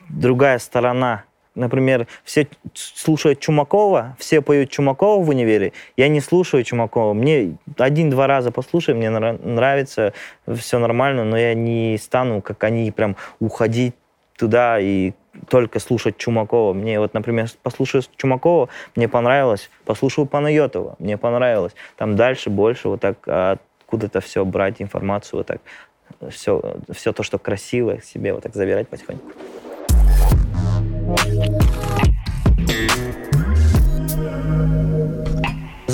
другая 0.09 0.59
сторона 0.59 1.23
например, 1.59 2.07
все 2.23 2.47
слушают 2.73 3.39
Чумакова, 3.39 4.15
все 4.17 4.41
поют 4.41 4.69
Чумакова 4.69 5.23
в 5.23 5.29
универе, 5.29 5.73
я 5.97 6.07
не 6.07 6.21
слушаю 6.21 6.63
Чумакова. 6.63 7.13
Мне 7.13 7.57
один-два 7.77 8.27
раза 8.27 8.51
послушаю, 8.51 8.97
мне 8.97 9.09
нравится, 9.09 10.13
все 10.47 10.79
нормально, 10.79 11.25
но 11.25 11.37
я 11.37 11.53
не 11.53 11.97
стану, 11.97 12.41
как 12.41 12.63
они, 12.63 12.91
прям 12.91 13.15
уходить 13.39 13.93
туда 14.37 14.79
и 14.79 15.13
только 15.49 15.79
слушать 15.79 16.17
Чумакова. 16.17 16.73
Мне 16.73 16.99
вот, 16.99 17.13
например, 17.13 17.47
послушаю 17.61 18.03
Чумакова, 18.15 18.69
мне 18.95 19.07
понравилось, 19.07 19.69
послушаю 19.85 20.25
Панайотова, 20.25 20.95
мне 20.99 21.17
понравилось. 21.17 21.73
Там 21.97 22.15
дальше 22.15 22.49
больше 22.49 22.89
вот 22.89 23.01
так 23.01 23.17
откуда-то 23.27 24.21
все 24.21 24.45
брать 24.45 24.81
информацию, 24.81 25.39
вот 25.39 25.47
так 25.47 25.61
все, 26.29 26.77
все 26.91 27.13
то, 27.13 27.23
что 27.23 27.37
красиво, 27.37 28.01
себе 28.01 28.33
вот 28.33 28.43
так 28.43 28.55
забирать 28.55 28.87
потихоньку. 28.87 29.31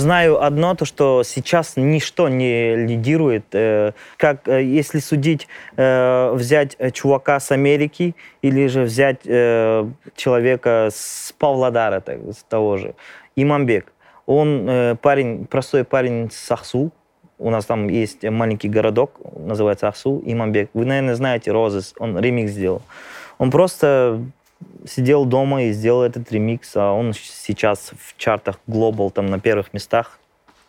Знаю 0.05 0.43
одно, 0.43 0.75
то 0.75 0.85
что 0.85 1.23
сейчас 1.23 1.77
ничто 1.77 2.29
не 2.29 2.75
лидирует. 2.75 3.45
Э, 3.53 3.93
как 4.17 4.47
э, 4.47 4.61
если 4.61 4.99
судить, 4.99 5.47
э, 5.77 6.31
взять 6.33 6.77
чувака 6.93 7.39
с 7.39 7.51
Америки 7.51 8.15
или 8.43 8.67
же 8.67 8.83
взять 8.83 9.23
человека 9.23 10.89
с 10.91 11.33
Павлодара, 11.39 12.03
с 12.05 12.43
того 12.43 12.77
же, 12.77 12.93
Имамбек. 13.35 13.91
Он 14.27 14.97
парень, 15.01 15.47
простой 15.47 15.83
парень 15.83 16.29
с 16.31 16.51
Ахсу, 16.51 16.91
у 17.39 17.49
нас 17.49 17.65
там 17.65 17.89
есть 17.89 18.23
маленький 18.23 18.69
городок, 18.69 19.19
называется 19.35 19.87
Ахсу, 19.87 20.21
Имамбек. 20.23 20.69
Вы, 20.75 20.85
наверное, 20.85 21.15
знаете 21.15 21.51
Розес, 21.51 21.95
он 21.97 22.19
ремикс 22.19 22.51
сделал. 22.51 22.83
Он 23.39 23.49
просто 23.49 24.21
сидел 24.87 25.25
дома 25.25 25.63
и 25.63 25.71
сделал 25.71 26.03
этот 26.03 26.31
ремикс, 26.31 26.75
а 26.75 26.91
он 26.91 27.13
сейчас 27.13 27.91
в 27.99 28.17
чартах 28.17 28.59
Global 28.67 29.11
там 29.11 29.27
на 29.27 29.39
первых 29.39 29.73
местах. 29.73 30.19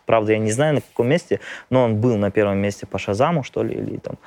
Правда, 0.05 0.31
я 0.31 0.39
не 0.39 0.51
знаю, 0.51 0.75
на 0.75 0.81
каком 0.81 1.09
месте, 1.09 1.41
но 1.69 1.83
он 1.83 1.97
был 1.97 2.15
на 2.15 2.31
первом 2.31 2.57
месте 2.59 2.85
по 2.85 2.97
Шазаму, 2.97 3.43
что 3.43 3.61
ли, 3.61 3.75
или 3.75 3.97
там. 3.97 4.17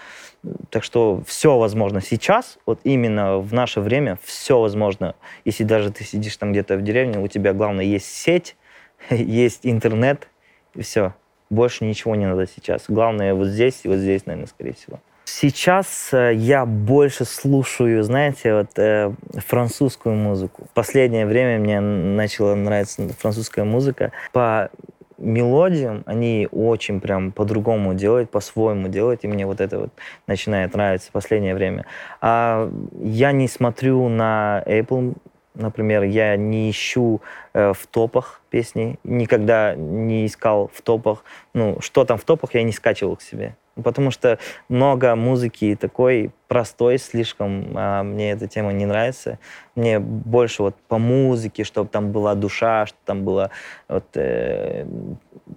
Так 0.68 0.84
что 0.84 1.22
все 1.26 1.58
возможно. 1.58 2.02
Сейчас, 2.02 2.58
вот 2.66 2.80
именно 2.84 3.38
в 3.38 3.54
наше 3.54 3.80
время, 3.80 4.18
все 4.22 4.60
возможно. 4.60 5.14
Если 5.46 5.64
даже 5.64 5.90
ты 5.90 6.04
сидишь 6.04 6.36
там 6.36 6.52
где-то 6.52 6.76
в 6.76 6.82
деревне, 6.82 7.18
у 7.18 7.28
тебя, 7.28 7.54
главное, 7.54 7.84
есть 7.84 8.06
сеть, 8.06 8.56
есть 9.10 9.60
интернет, 9.62 10.28
и 10.74 10.82
все. 10.82 11.14
Больше 11.48 11.84
ничего 11.84 12.14
не 12.14 12.26
надо 12.26 12.46
сейчас. 12.46 12.84
Главное 12.88 13.34
вот 13.34 13.48
здесь 13.48 13.80
и 13.82 13.88
вот 13.88 13.98
здесь, 13.98 14.26
наверное, 14.26 14.48
скорее 14.48 14.74
всего. 14.74 15.00
Сейчас 15.32 16.10
э, 16.12 16.34
я 16.34 16.66
больше 16.66 17.24
слушаю, 17.24 18.02
знаете, 18.02 18.52
вот 18.52 18.78
э, 18.78 19.12
французскую 19.46 20.16
музыку. 20.16 20.64
В 20.70 20.74
последнее 20.74 21.24
время 21.24 21.60
мне 21.60 21.80
начала 21.80 22.56
нравиться 22.56 23.08
французская 23.16 23.62
музыка. 23.62 24.10
По 24.32 24.70
мелодиям 25.18 26.02
они 26.06 26.48
очень 26.50 27.00
прям 27.00 27.30
по-другому 27.30 27.94
делают, 27.94 28.30
по-своему 28.30 28.88
делают, 28.88 29.22
и 29.22 29.28
мне 29.28 29.46
вот 29.46 29.60
это 29.60 29.78
вот 29.78 29.90
начинает 30.26 30.74
нравиться 30.74 31.10
в 31.10 31.12
последнее 31.12 31.54
время. 31.54 31.86
А 32.20 32.68
я 33.00 33.30
не 33.30 33.46
смотрю 33.46 34.08
на 34.08 34.64
Apple, 34.66 35.14
например, 35.54 36.02
я 36.02 36.36
не 36.36 36.68
ищу 36.68 37.20
э, 37.54 37.72
в 37.72 37.86
топах 37.86 38.40
песни, 38.50 38.98
никогда 39.04 39.76
не 39.76 40.26
искал 40.26 40.72
в 40.74 40.82
топах, 40.82 41.22
ну, 41.54 41.78
что 41.80 42.04
там 42.04 42.18
в 42.18 42.24
топах, 42.24 42.54
я 42.54 42.64
не 42.64 42.72
скачивал 42.72 43.14
к 43.14 43.22
себе 43.22 43.54
потому 43.74 44.10
что 44.10 44.38
много 44.68 45.14
музыки 45.14 45.76
такой 45.80 46.30
простой 46.48 46.98
слишком, 46.98 47.72
а 47.74 48.02
мне 48.02 48.32
эта 48.32 48.48
тема 48.48 48.72
не 48.72 48.86
нравится. 48.86 49.38
Мне 49.74 49.98
больше 49.98 50.62
вот 50.62 50.76
по 50.88 50.98
музыке, 50.98 51.64
чтобы 51.64 51.88
там 51.88 52.12
была 52.12 52.34
душа, 52.34 52.86
чтобы 52.86 53.00
там 53.04 53.24
было 53.24 53.50
вот, 53.88 54.04
э, 54.14 54.86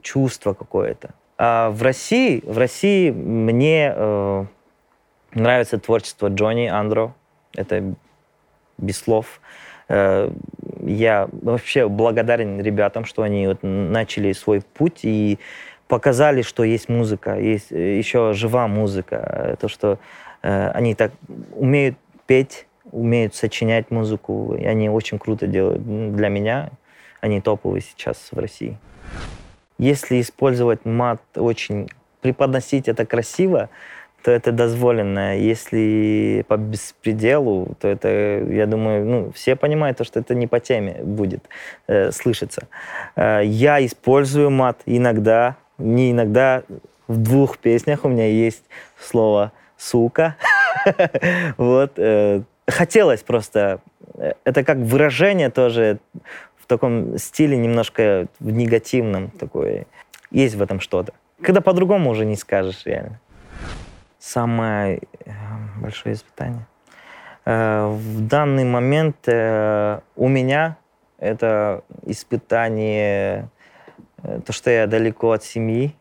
чувство 0.02 0.54
какое-то. 0.54 1.12
А 1.38 1.72
в 1.72 1.82
России, 1.82 2.44
в 2.46 2.58
России 2.58 3.12
мне 3.12 3.94
э, 3.96 4.46
нравится 5.34 5.80
творчество 5.80 6.28
Джонни 6.28 6.68
Андро. 6.68 7.14
Это 7.56 7.96
без 8.78 9.00
слов. 9.00 9.42
Э, 9.90 10.32
я 10.82 11.28
вообще 11.32 11.88
благодарен 11.88 12.62
ребятам, 12.62 13.06
что 13.06 13.24
они 13.24 13.48
вот 13.48 13.60
начали 13.62 14.32
свой 14.34 14.62
путь 14.62 15.00
и 15.04 15.40
показали, 15.94 16.42
что 16.42 16.64
есть 16.64 16.90
музыка, 16.90 17.40
есть 17.40 17.72
э, 17.72 18.00
еще 18.00 18.34
жива 18.34 18.68
музыка, 18.68 19.56
то, 19.62 19.68
что 19.68 20.00
э, 20.42 20.72
они 20.74 20.96
так 20.96 21.12
умеют 21.56 21.98
петь, 22.26 22.66
умеют 22.92 23.36
сочинять 23.36 23.92
музыку, 23.92 24.56
и 24.60 24.66
они 24.66 24.90
очень 24.90 25.20
круто 25.20 25.46
делают. 25.46 25.84
Для 26.16 26.30
меня 26.30 26.72
они 27.22 27.42
топовые 27.42 27.82
сейчас 27.82 28.30
в 28.32 28.40
России. 28.40 28.76
Если 29.78 30.20
использовать 30.20 30.84
мат 30.84 31.22
очень, 31.36 31.92
преподносить 32.22 32.88
это 32.88 33.06
красиво, 33.06 33.70
то 34.24 34.32
это 34.32 34.52
дозволено. 34.52 35.38
Если 35.38 36.44
по 36.48 36.58
беспределу, 36.58 37.76
то 37.80 37.88
это, 37.88 38.08
я 38.50 38.66
думаю, 38.66 39.06
ну, 39.06 39.32
все 39.34 39.56
понимают, 39.56 40.04
что 40.04 40.22
это 40.22 40.34
не 40.34 40.48
по 40.48 40.60
теме 40.60 41.04
будет 41.04 41.44
э, 41.86 42.12
слышаться. 42.12 42.68
Э, 43.16 43.42
я 43.44 43.86
использую 43.86 44.50
мат 44.50 44.82
иногда, 44.88 45.58
не 45.78 46.12
иногда 46.12 46.64
в 47.08 47.18
двух 47.18 47.58
песнях 47.58 48.06
у 48.06 48.10
меня 48.10 48.28
есть 48.28 48.64
слово 49.00 49.52
«сука». 49.78 50.36
Вот. 51.58 51.94
Э, 51.98 52.42
хотелось 52.68 53.22
просто... 53.22 53.80
Э, 54.16 54.34
это 54.44 54.64
как 54.64 54.78
выражение 54.78 55.50
тоже 55.50 56.00
в 56.58 56.66
таком 56.66 57.18
стиле 57.18 57.56
немножко 57.58 58.28
в 58.40 58.52
негативном 58.52 59.30
такое. 59.30 59.86
Есть 60.32 60.56
в 60.56 60.62
этом 60.62 60.80
что-то. 60.80 61.14
Когда 61.42 61.62
по-другому 61.62 62.10
уже 62.10 62.26
не 62.26 62.36
скажешь 62.36 62.86
реально. 62.86 63.20
Самое 64.20 65.02
э, 65.26 65.32
большое 65.78 66.16
испытание. 66.16 66.66
В 67.46 68.22
данный 68.22 68.64
момент 68.64 69.28
у 69.28 70.28
меня 70.30 70.78
это 71.18 71.84
испытание 72.06 73.50
то, 74.46 74.54
что 74.54 74.70
я 74.72 74.88
далеко 74.88 75.32
от 75.32 75.44
семьи, 75.44 75.96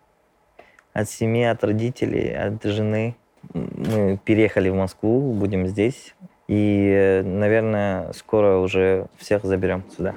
от 0.92 1.08
семьи, 1.08 1.44
от 1.44 1.64
родителей, 1.64 2.34
от 2.34 2.62
жены. 2.62 3.16
Мы 3.52 4.18
переехали 4.24 4.68
в 4.68 4.74
Москву, 4.74 5.32
будем 5.32 5.66
здесь. 5.66 6.14
И, 6.48 6.88
э, 6.92 7.22
наверное, 7.22 8.12
скоро 8.12 8.58
уже 8.58 9.06
всех 9.16 9.44
заберем 9.44 9.82
сюда. 9.96 10.14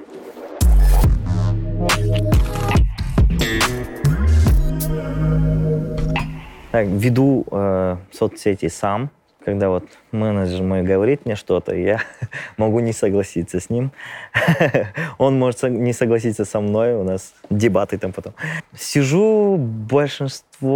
Так, 6.72 6.88
веду 6.88 7.46
э, 7.50 7.98
соцсети 8.12 8.68
сам, 8.68 9.10
когда 9.46 9.70
вот 9.70 9.86
менеджер 10.12 10.64
мой 10.64 10.82
говорит 10.82 11.26
мне 11.26 11.36
что-то, 11.36 11.76
я 11.76 12.02
могу 12.58 12.80
не 12.80 12.92
согласиться 12.94 13.60
с 13.60 13.70
ним. 13.70 13.92
Он 15.20 15.38
может 15.38 15.62
не 15.64 15.94
согласиться 15.94 16.46
со 16.46 16.60
мной, 16.60 16.96
у 16.96 17.04
нас 17.04 17.36
дебаты 17.52 18.00
там 18.00 18.12
потом. 18.12 18.34
Сижу, 18.76 19.58
большинство 19.58 20.72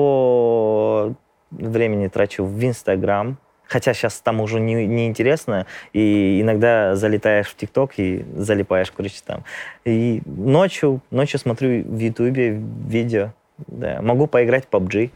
времени 1.50 2.08
трачу 2.10 2.46
в 2.46 2.64
Инстаграм, 2.64 3.40
хотя 3.66 3.96
сейчас 3.96 4.22
там 4.22 4.40
уже 4.40 4.60
не, 4.60 4.86
не 4.86 5.08
интересно, 5.08 5.66
и 5.92 6.40
иногда 6.42 6.96
залетаешь 6.96 7.48
в 7.48 7.56
ТикТок 7.56 7.94
и 7.98 8.24
залипаешь, 8.36 8.92
короче, 8.92 9.22
там. 9.26 9.44
И 9.84 10.22
ночью, 10.26 11.02
ночью 11.10 11.40
смотрю 11.40 11.84
в 11.84 11.98
Ютубе 11.98 12.62
видео, 12.88 13.34
да. 13.58 14.00
Могу 14.04 14.28
поиграть 14.28 14.66
в 14.66 14.70
PUBG. 14.70 15.10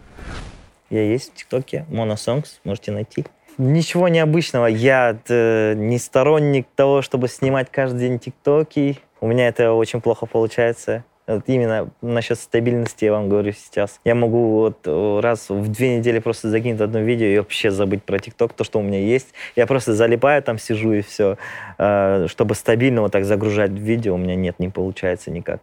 Я 0.90 1.04
есть 1.04 1.32
в 1.32 1.36
ТикТоке, 1.36 1.86
Monosongs, 1.90 2.60
можете 2.64 2.92
найти. 2.92 3.26
Ничего 3.58 4.08
необычного. 4.08 4.66
Я 4.66 5.18
э, 5.30 5.74
не 5.76 6.00
сторонник 6.00 6.68
того, 6.76 7.02
чтобы 7.02 7.28
снимать 7.28 7.70
каждый 7.72 8.00
день 8.00 8.20
ТикТоки. 8.20 9.00
У 9.22 9.28
меня 9.28 9.48
это 9.48 9.74
очень 9.74 10.02
плохо 10.02 10.26
получается. 10.26 11.04
Вот 11.26 11.44
именно 11.48 11.90
насчет 12.02 12.38
стабильности 12.38 13.06
я 13.06 13.14
вам 13.14 13.30
говорю 13.30 13.54
сейчас. 13.54 14.00
Я 14.04 14.16
могу 14.16 14.60
вот 14.60 14.80
э, 14.86 15.20
раз 15.22 15.50
в 15.50 15.72
две 15.72 15.98
недели 15.98 16.20
просто 16.20 16.50
закинуть 16.50 16.82
одно 16.82 17.00
видео 17.00 17.28
и 17.28 17.38
вообще 17.38 17.72
забыть 17.72 18.04
про 18.04 18.20
ТикТок, 18.20 18.54
то, 18.54 18.64
что 18.64 18.80
у 18.80 18.82
меня 18.82 19.00
есть. 19.00 19.34
Я 19.56 19.66
просто 19.66 19.94
залипаю, 19.94 20.44
там 20.44 20.58
сижу 20.58 20.92
и 20.92 21.02
все. 21.02 21.38
Э, 21.78 22.28
чтобы 22.28 22.56
стабильно 22.56 23.02
вот 23.02 23.12
так 23.12 23.24
загружать 23.24 23.72
видео, 23.72 24.16
у 24.16 24.18
меня 24.18 24.36
нет, 24.36 24.60
не 24.60 24.70
получается 24.70 25.32
никак. 25.32 25.62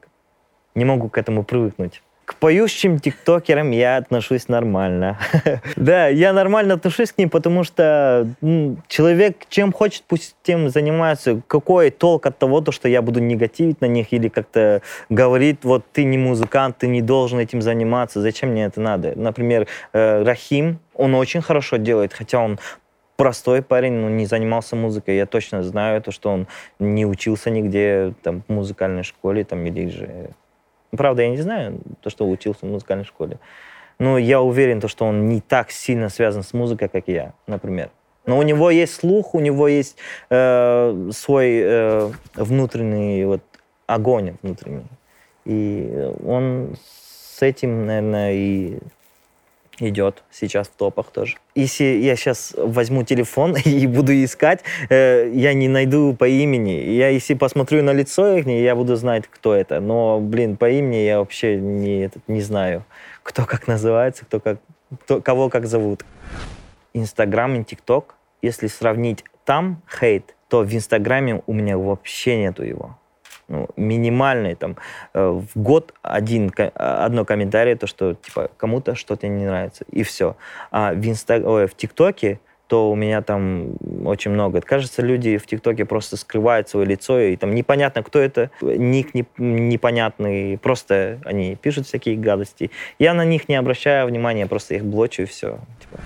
Не 0.74 0.84
могу 0.84 1.08
к 1.08 1.18
этому 1.18 1.44
привыкнуть. 1.44 2.02
К 2.30 2.36
поющим 2.36 3.00
тиктокерам 3.00 3.72
я 3.72 3.96
отношусь 3.96 4.46
нормально. 4.46 5.18
да, 5.76 6.06
я 6.06 6.32
нормально 6.32 6.74
отношусь 6.74 7.10
к 7.10 7.18
ним, 7.18 7.28
потому 7.28 7.64
что 7.64 8.28
человек 8.86 9.46
чем 9.48 9.72
хочет, 9.72 10.04
пусть 10.06 10.36
тем 10.44 10.68
занимается. 10.68 11.42
Какой 11.48 11.90
толк 11.90 12.26
от 12.26 12.38
того, 12.38 12.60
то, 12.60 12.70
что 12.70 12.88
я 12.88 13.02
буду 13.02 13.18
негативить 13.18 13.80
на 13.80 13.86
них 13.86 14.12
или 14.12 14.28
как-то 14.28 14.80
говорить, 15.08 15.58
вот 15.64 15.84
ты 15.92 16.04
не 16.04 16.18
музыкант, 16.18 16.76
ты 16.78 16.86
не 16.86 17.02
должен 17.02 17.40
этим 17.40 17.62
заниматься, 17.62 18.20
зачем 18.20 18.50
мне 18.50 18.66
это 18.66 18.80
надо? 18.80 19.12
Например, 19.16 19.66
э, 19.92 20.22
Рахим, 20.22 20.78
он 20.94 21.16
очень 21.16 21.42
хорошо 21.42 21.78
делает, 21.78 22.12
хотя 22.12 22.38
он 22.38 22.60
простой 23.16 23.60
парень, 23.60 23.94
но 23.94 24.08
не 24.08 24.26
занимался 24.26 24.76
музыкой. 24.76 25.16
Я 25.16 25.26
точно 25.26 25.64
знаю 25.64 26.00
то, 26.00 26.12
что 26.12 26.30
он 26.30 26.46
не 26.78 27.04
учился 27.06 27.50
нигде 27.50 28.14
там, 28.22 28.44
в 28.46 28.52
музыкальной 28.52 29.02
школе 29.02 29.42
там, 29.42 29.66
или 29.66 29.88
же 29.88 30.30
Правда, 30.90 31.22
я 31.22 31.30
не 31.30 31.38
знаю, 31.38 31.80
то, 32.00 32.10
что 32.10 32.28
учился 32.28 32.66
в 32.66 32.70
музыкальной 32.70 33.04
школе. 33.04 33.38
Но 33.98 34.18
я 34.18 34.40
уверен, 34.40 34.80
то, 34.80 34.88
что 34.88 35.04
он 35.04 35.28
не 35.28 35.40
так 35.40 35.70
сильно 35.70 36.08
связан 36.08 36.42
с 36.42 36.52
музыкой, 36.52 36.88
как 36.88 37.04
я, 37.06 37.34
например. 37.46 37.90
Но 38.26 38.38
у 38.38 38.42
него 38.42 38.70
есть 38.70 38.94
слух, 38.94 39.34
у 39.34 39.40
него 39.40 39.68
есть 39.68 39.96
э, 40.30 41.10
свой 41.12 41.60
э, 41.62 42.10
внутренний 42.34 43.24
вот, 43.24 43.42
огонь 43.86 44.36
внутренний. 44.42 44.86
И 45.44 46.12
он 46.24 46.76
с 47.36 47.42
этим, 47.42 47.86
наверное, 47.86 48.32
и 48.34 48.78
идет 49.80 50.22
сейчас 50.30 50.68
в 50.68 50.72
топах 50.72 51.10
тоже. 51.10 51.36
Если 51.54 51.84
я 51.84 52.16
сейчас 52.16 52.54
возьму 52.56 53.02
телефон 53.02 53.56
и 53.64 53.86
буду 53.86 54.12
искать, 54.12 54.60
э, 54.88 55.30
я 55.34 55.54
не 55.54 55.68
найду 55.68 56.14
по 56.14 56.28
имени. 56.28 56.70
Я 56.70 57.08
если 57.08 57.34
посмотрю 57.34 57.82
на 57.82 57.92
лицо 57.92 58.36
их, 58.36 58.46
я 58.46 58.74
буду 58.74 58.96
знать, 58.96 59.24
кто 59.28 59.54
это. 59.54 59.80
Но, 59.80 60.20
блин, 60.20 60.56
по 60.56 60.70
имени 60.70 60.96
я 60.96 61.18
вообще 61.18 61.56
не, 61.56 62.02
этот, 62.02 62.22
не 62.28 62.40
знаю, 62.40 62.84
кто 63.22 63.44
как 63.44 63.66
называется, 63.66 64.24
кто 64.24 64.40
как, 64.40 64.58
кто, 65.02 65.20
кого 65.20 65.48
как 65.48 65.66
зовут. 65.66 66.04
Инстаграм 66.94 67.60
и 67.60 67.64
ТикТок, 67.64 68.16
если 68.42 68.66
сравнить 68.66 69.24
там 69.44 69.82
хейт, 70.00 70.34
то 70.48 70.62
в 70.62 70.74
Инстаграме 70.74 71.42
у 71.46 71.52
меня 71.52 71.78
вообще 71.78 72.36
нету 72.36 72.64
его 72.64 72.96
ну, 73.50 73.68
минимальный, 73.76 74.54
там, 74.54 74.76
э, 75.12 75.28
в 75.28 75.60
год 75.60 75.92
один, 76.02 76.52
одно 76.74 77.24
комментарий, 77.24 77.74
то, 77.74 77.86
что, 77.86 78.14
типа, 78.14 78.50
кому-то 78.56 78.94
что-то 78.94 79.26
не 79.28 79.44
нравится, 79.44 79.84
и 79.90 80.02
все. 80.04 80.36
А 80.70 80.94
в, 80.94 81.06
инста... 81.06 81.42
Ой, 81.44 81.66
в 81.66 81.74
ТикТоке 81.74 82.40
то 82.68 82.88
у 82.88 82.94
меня 82.94 83.20
там 83.20 83.72
очень 84.04 84.30
много. 84.30 84.60
Кажется, 84.60 85.02
люди 85.02 85.38
в 85.38 85.46
ТикТоке 85.46 85.84
просто 85.84 86.16
скрывают 86.16 86.68
свое 86.68 86.86
лицо, 86.86 87.18
и 87.18 87.34
там 87.34 87.52
непонятно, 87.52 88.04
кто 88.04 88.20
это, 88.20 88.52
ник 88.62 89.12
не, 89.12 89.26
непонятный, 89.38 90.56
просто 90.56 91.18
они 91.24 91.56
пишут 91.56 91.88
всякие 91.88 92.16
гадости. 92.16 92.70
Я 93.00 93.12
на 93.12 93.24
них 93.24 93.48
не 93.48 93.56
обращаю 93.56 94.06
внимания, 94.06 94.46
просто 94.46 94.76
их 94.76 94.84
блочу, 94.84 95.22
и 95.22 95.24
все. 95.24 95.58
Типа 95.80 96.00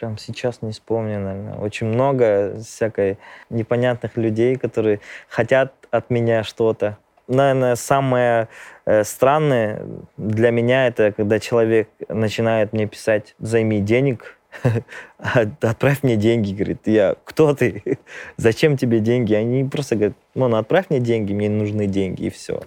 прям 0.00 0.16
сейчас 0.16 0.62
не 0.62 0.72
вспомню, 0.72 1.20
наверное. 1.20 1.56
Очень 1.56 1.88
много 1.88 2.58
всякой 2.64 3.18
непонятных 3.50 4.16
людей, 4.16 4.56
которые 4.56 5.00
хотят 5.28 5.74
от 5.90 6.10
меня 6.10 6.42
что-то. 6.42 6.98
Наверное, 7.28 7.76
самое 7.76 8.48
э, 8.86 9.04
странное 9.04 9.84
для 10.16 10.50
меня 10.50 10.88
это, 10.88 11.12
когда 11.12 11.38
человек 11.38 11.88
начинает 12.08 12.72
мне 12.72 12.86
писать 12.86 13.34
«займи 13.38 13.80
денег», 13.80 14.36
отправь 15.18 16.02
мне 16.02 16.16
деньги, 16.16 16.52
говорит, 16.52 16.80
я, 16.86 17.14
кто 17.24 17.54
ты? 17.54 17.82
Зачем 18.36 18.76
тебе 18.76 19.00
деньги? 19.00 19.34
Они 19.34 19.64
просто 19.64 19.94
говорят, 19.94 20.16
ну, 20.34 20.54
отправь 20.56 20.86
мне 20.90 20.98
деньги, 20.98 21.32
мне 21.32 21.48
нужны 21.48 21.86
деньги, 21.86 22.24
и 22.24 22.30
все. 22.30 22.60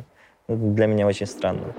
Это 0.47 0.57
для 0.57 0.87
меня 0.87 1.07
очень 1.07 1.25
странно. 1.25 1.73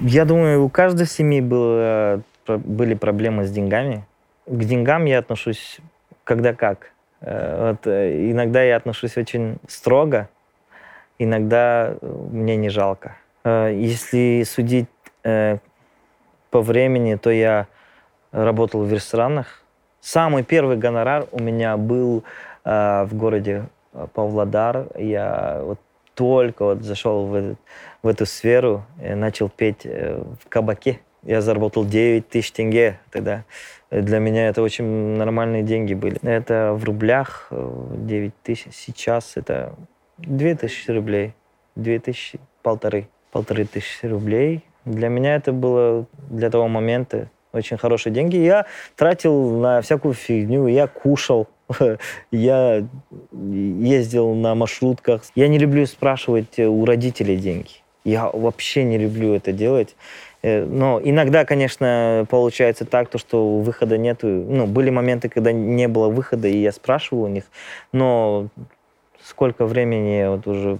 Я 0.00 0.24
думаю, 0.24 0.64
у 0.64 0.68
каждой 0.68 1.06
семьи 1.06 1.40
было, 1.40 2.22
были 2.46 2.94
проблемы 2.94 3.44
с 3.44 3.50
деньгами. 3.50 4.04
К 4.46 4.64
деньгам 4.64 5.04
я 5.04 5.18
отношусь 5.18 5.80
когда 6.24 6.54
как. 6.54 6.92
Э, 7.20 7.70
вот, 7.70 7.86
э, 7.86 8.30
иногда 8.30 8.62
я 8.62 8.76
отношусь 8.76 9.16
очень 9.16 9.58
строго, 9.68 10.28
иногда 11.18 11.94
мне 12.00 12.56
не 12.56 12.68
жалко. 12.68 13.16
Э, 13.44 13.72
если 13.74 14.44
судить 14.44 14.88
по 15.22 16.60
времени, 16.60 17.14
то 17.14 17.30
я 17.30 17.68
работал 18.32 18.82
в 18.82 18.92
ресторанах. 18.92 19.62
Самый 20.00 20.42
первый 20.42 20.76
гонорар 20.76 21.28
у 21.30 21.40
меня 21.40 21.76
был 21.76 22.24
в 22.64 23.08
городе 23.12 23.68
Павлодар. 24.14 24.88
Я 24.98 25.60
вот 25.62 25.78
только 26.14 26.64
вот 26.64 26.82
зашел 26.82 27.26
в, 27.26 27.54
в 28.02 28.08
эту 28.08 28.26
сферу, 28.26 28.84
начал 28.98 29.48
петь 29.48 29.82
э, 29.84 30.20
в 30.40 30.48
кабаке. 30.48 30.98
Я 31.24 31.40
заработал 31.40 31.84
9 31.84 32.28
тысяч 32.28 32.52
тенге 32.52 32.98
тогда. 33.10 33.44
Для 33.90 34.18
меня 34.18 34.48
это 34.48 34.62
очень 34.62 34.84
нормальные 34.84 35.62
деньги 35.62 35.94
были. 35.94 36.18
Это 36.22 36.72
в 36.74 36.84
рублях 36.84 37.48
9 37.50 38.30
э, 38.30 38.32
тысяч. 38.42 38.72
Сейчас 38.72 39.32
это 39.36 39.74
2 40.18 40.54
тысячи 40.54 40.90
рублей. 40.90 41.34
2 41.76 41.98
тысячи, 41.98 42.40
полторы. 42.62 43.08
Полторы 43.30 43.64
тысячи 43.64 44.06
рублей. 44.06 44.64
Для 44.84 45.08
меня 45.08 45.36
это 45.36 45.52
было 45.52 46.06
для 46.28 46.50
того 46.50 46.68
момента 46.68 47.30
очень 47.52 47.76
хорошие 47.76 48.12
деньги. 48.12 48.36
Я 48.36 48.66
тратил 48.96 49.58
на 49.58 49.80
всякую 49.80 50.14
фигню. 50.14 50.66
Я 50.66 50.86
кушал 50.86 51.48
я 52.30 52.86
ездил 53.32 54.34
на 54.34 54.54
маршрутках. 54.54 55.22
Я 55.34 55.48
не 55.48 55.58
люблю 55.58 55.86
спрашивать 55.86 56.58
у 56.58 56.84
родителей 56.84 57.36
деньги. 57.36 57.82
Я 58.04 58.28
вообще 58.30 58.84
не 58.84 58.98
люблю 58.98 59.34
это 59.34 59.52
делать. 59.52 59.94
Э, 60.42 60.64
но 60.64 61.00
иногда, 61.02 61.44
конечно, 61.44 62.26
получается 62.28 62.84
так, 62.84 63.08
то, 63.08 63.18
что 63.18 63.58
выхода 63.58 63.96
нету. 63.98 64.26
Ну, 64.26 64.66
были 64.66 64.90
моменты, 64.90 65.28
когда 65.28 65.52
не 65.52 65.88
было 65.88 66.08
выхода, 66.08 66.48
и 66.48 66.58
я 66.58 66.72
спрашивал 66.72 67.24
у 67.24 67.28
них. 67.28 67.44
Но 67.92 68.48
сколько 69.22 69.66
времени 69.66 70.26
вот 70.28 70.46
уже 70.46 70.78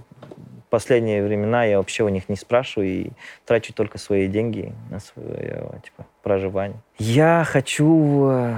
последние 0.73 1.23
времена 1.23 1.65
я 1.65 1.77
вообще 1.77 2.03
у 2.03 2.09
них 2.09 2.29
не 2.29 2.35
спрашиваю 2.35 2.89
и 2.89 3.09
трачу 3.45 3.73
только 3.73 3.99
свои 3.99 4.27
деньги 4.27 4.73
на 4.89 4.99
свое 4.99 5.69
типа, 5.83 6.07
проживание. 6.23 6.79
Я 6.97 7.43
хочу 7.45 8.27
э, 8.31 8.55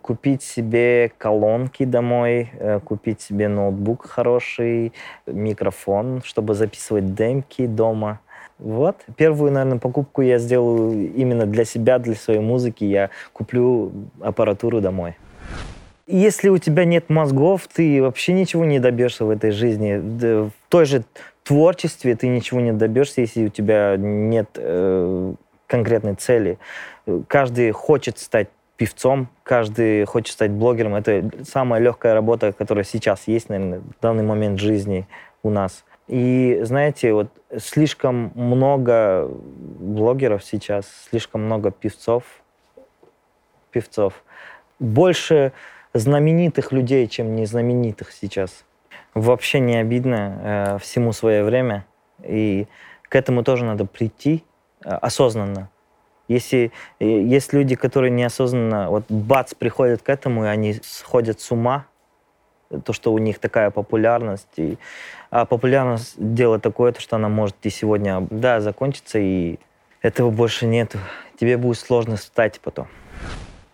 купить 0.00 0.44
себе 0.44 1.10
колонки 1.18 1.84
домой, 1.84 2.52
э, 2.52 2.78
купить 2.78 3.20
себе 3.20 3.48
ноутбук 3.48 4.06
хороший, 4.06 4.92
микрофон, 5.26 6.22
чтобы 6.24 6.54
записывать 6.54 7.14
демки 7.14 7.66
дома. 7.66 8.20
Вот. 8.64 8.96
Первую, 9.16 9.52
наверное, 9.52 9.78
покупку 9.78 10.22
я 10.22 10.38
сделаю 10.38 11.12
именно 11.14 11.44
для 11.44 11.66
себя, 11.66 11.98
для 11.98 12.14
своей 12.14 12.40
музыки. 12.40 12.82
Я 12.82 13.10
куплю 13.34 13.92
аппаратуру 14.20 14.80
домой. 14.80 15.16
Если 16.06 16.48
у 16.48 16.56
тебя 16.56 16.86
нет 16.86 17.10
мозгов, 17.10 17.68
ты 17.70 18.02
вообще 18.02 18.32
ничего 18.32 18.64
не 18.64 18.78
добьешься 18.78 19.26
в 19.26 19.30
этой 19.30 19.50
жизни. 19.50 19.96
В 19.96 20.52
той 20.70 20.86
же 20.86 21.04
творчестве 21.42 22.16
ты 22.16 22.26
ничего 22.28 22.60
не 22.60 22.72
добьешься, 22.72 23.20
если 23.20 23.44
у 23.44 23.48
тебя 23.50 23.96
нет 23.98 24.48
э, 24.54 25.34
конкретной 25.66 26.14
цели. 26.14 26.58
Каждый 27.28 27.70
хочет 27.70 28.18
стать 28.18 28.48
певцом, 28.78 29.28
каждый 29.42 30.06
хочет 30.06 30.32
стать 30.32 30.52
блогером. 30.52 30.94
Это 30.94 31.30
самая 31.44 31.82
легкая 31.82 32.14
работа, 32.14 32.52
которая 32.52 32.84
сейчас 32.84 33.24
есть, 33.26 33.50
наверное, 33.50 33.80
в 33.80 34.00
данный 34.00 34.24
момент 34.24 34.58
жизни 34.58 35.06
у 35.42 35.50
нас. 35.50 35.84
И 36.06 36.58
знаете, 36.62 37.12
вот 37.14 37.28
слишком 37.58 38.32
много 38.34 39.26
блогеров 39.28 40.44
сейчас, 40.44 40.86
слишком 41.10 41.44
много 41.44 41.70
певцов, 41.70 42.24
певцов. 43.70 44.22
Больше 44.78 45.52
знаменитых 45.94 46.72
людей, 46.72 47.06
чем 47.08 47.36
незнаменитых 47.36 48.12
сейчас. 48.12 48.64
Вообще 49.14 49.60
не 49.60 49.76
обидно, 49.76 50.40
э, 50.42 50.78
всему 50.80 51.12
свое 51.12 51.44
время. 51.44 51.86
И 52.22 52.66
к 53.08 53.16
этому 53.16 53.44
тоже 53.44 53.64
надо 53.64 53.86
прийти 53.86 54.44
э, 54.84 54.90
осознанно. 54.90 55.70
Если 56.26 56.72
э, 56.98 57.06
есть 57.06 57.52
люди, 57.52 57.76
которые 57.76 58.10
неосознанно, 58.10 58.90
вот 58.90 59.04
бац, 59.08 59.54
приходят 59.54 60.02
к 60.02 60.08
этому, 60.08 60.44
и 60.44 60.48
они 60.48 60.74
сходят 60.82 61.40
с 61.40 61.50
ума, 61.52 61.86
то, 62.84 62.92
что 62.92 63.12
у 63.12 63.18
них 63.18 63.38
такая 63.38 63.70
популярность. 63.70 64.48
И, 64.56 64.78
а 65.30 65.44
популярность 65.44 66.14
дело 66.16 66.58
такое, 66.58 66.92
то, 66.92 67.00
что 67.00 67.16
она 67.16 67.28
может 67.28 67.56
и 67.62 67.70
сегодня, 67.70 68.26
да, 68.30 68.60
закончиться, 68.60 69.18
и 69.18 69.58
этого 70.02 70.30
больше 70.30 70.66
нет. 70.66 70.96
Тебе 71.38 71.56
будет 71.56 71.78
сложно 71.78 72.16
встать 72.16 72.60
потом. 72.60 72.88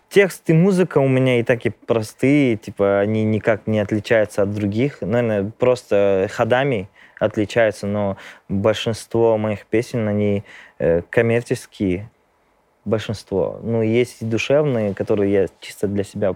Текст 0.09 0.49
и 0.49 0.53
музыка 0.53 0.97
у 0.97 1.07
меня 1.07 1.39
и 1.39 1.43
так 1.43 1.65
и 1.65 1.69
простые, 1.69 2.57
типа 2.57 2.99
они 2.99 3.23
никак 3.23 3.65
не 3.65 3.79
отличаются 3.79 4.41
от 4.41 4.53
других. 4.53 4.99
Наверное, 4.99 5.51
просто 5.57 6.27
ходами 6.29 6.89
отличаются, 7.17 7.87
но 7.87 8.17
большинство 8.49 9.37
моих 9.37 9.65
песен, 9.67 10.07
они 10.07 10.43
э, 10.79 11.01
коммерческие, 11.09 12.09
большинство. 12.85 13.59
Ну, 13.63 13.81
есть 13.81 14.21
и 14.21 14.25
душевные, 14.25 14.93
которые 14.93 15.31
я 15.31 15.47
чисто 15.59 15.87
для 15.87 16.03
себя 16.03 16.35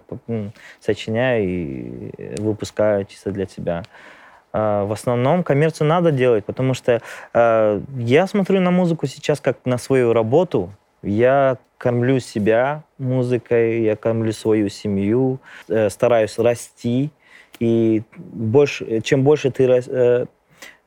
сочиняю 0.80 1.44
и 1.48 2.42
выпускаю 2.42 3.06
чисто 3.06 3.32
для 3.32 3.48
себя. 3.48 3.84
А 4.54 4.86
в 4.86 4.92
основном 4.94 5.44
коммерцию 5.44 5.88
надо 5.88 6.12
делать, 6.12 6.46
потому 6.46 6.74
что 6.74 7.02
э, 7.34 7.82
я 7.98 8.28
смотрю 8.28 8.62
на 8.62 8.72
музыку 8.72 9.06
сейчас 9.06 9.42
как 9.42 9.58
на 9.66 9.78
свою 9.78 10.14
работу. 10.14 10.72
Я 11.02 11.58
кормлю 11.78 12.20
себя 12.20 12.84
музыкой, 12.98 13.82
я 13.82 13.96
кормлю 13.96 14.32
свою 14.32 14.70
семью, 14.70 15.40
э, 15.68 15.90
стараюсь 15.90 16.38
расти. 16.40 17.12
И 17.60 18.04
больше, 18.16 19.02
чем 19.02 19.24
больше 19.24 19.52
ты 19.52 19.66
э, 19.66 20.26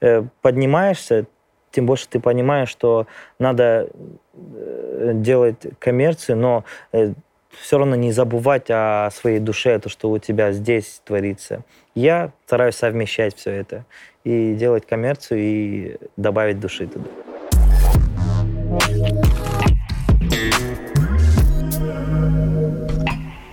э, 0.00 0.22
поднимаешься, 0.40 1.26
тем 1.70 1.86
больше 1.86 2.08
ты 2.08 2.20
понимаешь, 2.20 2.68
что 2.68 3.06
надо 3.38 3.88
э, 4.34 5.12
делать 5.14 5.58
коммерцию, 5.78 6.36
но 6.38 6.64
э, 6.92 7.12
все 7.50 7.78
равно 7.78 7.96
не 7.96 8.12
забывать 8.12 8.70
о 8.70 9.10
своей 9.10 9.38
душе, 9.38 9.78
то, 9.78 9.88
что 9.88 10.10
у 10.10 10.18
тебя 10.18 10.52
здесь 10.52 11.00
творится. 11.04 11.62
Я 11.94 12.32
стараюсь 12.46 12.76
совмещать 12.76 13.36
все 13.36 13.50
это 13.50 13.84
и 14.24 14.54
делать 14.54 14.86
коммерцию 14.86 15.40
и 15.40 15.96
добавить 16.16 16.60
души 16.60 16.86
туда. 16.86 17.08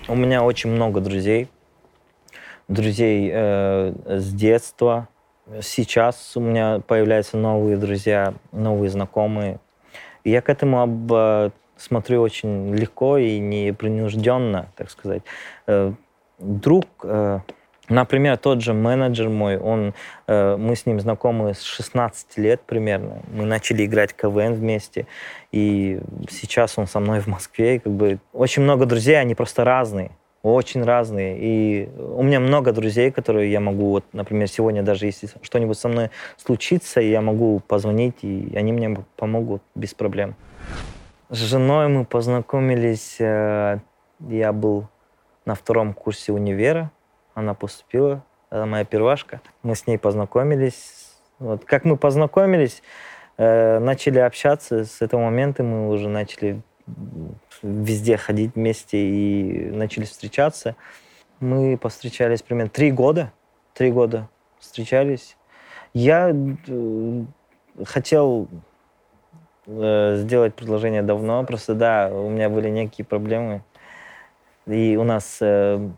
У 0.08 0.16
меня 0.16 0.44
очень 0.44 0.70
много 0.70 1.02
друзей, 1.02 1.50
друзей 2.68 3.30
э, 3.34 3.94
с 4.06 4.34
детства, 4.34 5.08
Сейчас 5.62 6.32
у 6.36 6.40
меня 6.40 6.82
появляются 6.88 7.38
новые 7.38 7.78
друзья, 7.78 8.34
новые 8.52 8.90
знакомые. 8.90 9.60
И 10.24 10.32
я 10.32 10.42
к 10.42 10.50
этому 10.50 10.82
об, 10.82 11.14
э, 11.14 11.52
смотрю 11.78 12.22
очень 12.24 12.74
легко 12.74 13.20
и 13.20 13.38
непринужденно, 13.38 14.70
так 14.76 14.90
сказать. 14.90 15.22
Э, 15.68 15.94
друг, 16.40 16.88
э, 17.04 17.42
например, 17.90 18.38
тот 18.38 18.62
же 18.62 18.74
менеджер 18.74 19.30
мой, 19.30 19.60
он, 19.60 19.94
мы 20.28 20.76
с 20.76 20.88
ним 20.88 21.00
знакомы 21.00 21.54
с 21.54 21.62
16 21.62 22.38
лет 22.40 22.62
примерно. 22.66 23.22
Мы 23.32 23.46
начали 23.46 23.86
играть 23.86 24.16
КВН 24.16 24.56
вместе, 24.56 25.06
и 25.52 26.00
сейчас 26.28 26.80
он 26.80 26.88
со 26.88 27.00
мной 27.00 27.20
в 27.20 27.28
Москве. 27.28 27.76
И 27.76 27.80
как 27.80 27.94
бы 27.94 28.18
очень 28.34 28.64
много 28.64 28.88
друзей, 28.88 29.20
они 29.20 29.36
просто 29.36 29.64
разные 29.64 30.10
очень 30.54 30.84
разные. 30.84 31.38
И 31.40 31.90
у 31.98 32.24
меня 32.24 32.40
много 32.40 32.72
друзей, 32.72 33.12
которые 33.12 33.52
я 33.52 33.60
могу, 33.60 33.90
вот, 33.90 34.06
например, 34.14 34.48
сегодня 34.48 34.84
даже 34.84 35.06
если 35.06 35.30
что-нибудь 35.42 35.78
со 35.78 35.88
мной 35.88 36.12
случится, 36.38 37.02
я 37.02 37.22
могу 37.22 37.60
позвонить, 37.60 38.24
и 38.24 38.54
они 38.56 38.72
мне 38.72 38.98
помогут 39.18 39.62
без 39.74 39.94
проблем. 39.94 40.36
С 41.30 41.38
женой 41.38 41.88
мы 41.88 42.06
познакомились, 42.06 43.18
э, 43.20 43.80
я 44.20 44.54
был 44.54 44.88
на 45.46 45.56
втором 45.56 45.94
курсе 45.94 46.32
универа, 46.32 46.92
она 47.34 47.54
поступила, 47.54 48.24
это 48.52 48.66
моя 48.66 48.86
первашка. 48.86 49.42
Мы 49.64 49.76
с 49.76 49.88
ней 49.88 49.98
познакомились. 49.98 51.12
Вот 51.40 51.66
как 51.66 51.84
мы 51.84 51.98
познакомились, 51.98 52.84
э, 53.38 53.80
начали 53.80 54.20
общаться, 54.20 54.86
с 54.86 55.02
этого 55.02 55.22
момента 55.22 55.64
мы 55.64 55.90
уже 55.90 56.08
начали 56.08 56.62
везде 57.62 58.18
ходить 58.18 58.56
вместе 58.56 58.98
и 58.98 59.70
начали 59.72 60.06
встречаться. 60.06 60.76
Мы 61.40 61.78
повстречались 61.78 62.42
примерно 62.42 62.70
три 62.70 62.92
года. 62.92 63.32
Три 63.74 63.92
года 63.92 64.30
встречались. 64.60 65.36
Я 65.94 66.32
э, 66.32 67.24
хотел 67.86 68.48
э, 69.66 70.16
сделать 70.18 70.56
предложение 70.56 71.02
давно, 71.02 71.44
просто 71.44 71.74
да, 71.74 72.10
у 72.12 72.30
меня 72.30 72.50
были 72.50 72.70
некие 72.70 73.06
проблемы. 73.06 73.64
И 74.66 74.98
у 74.98 75.04
нас, 75.04 75.38
э, 75.42 75.90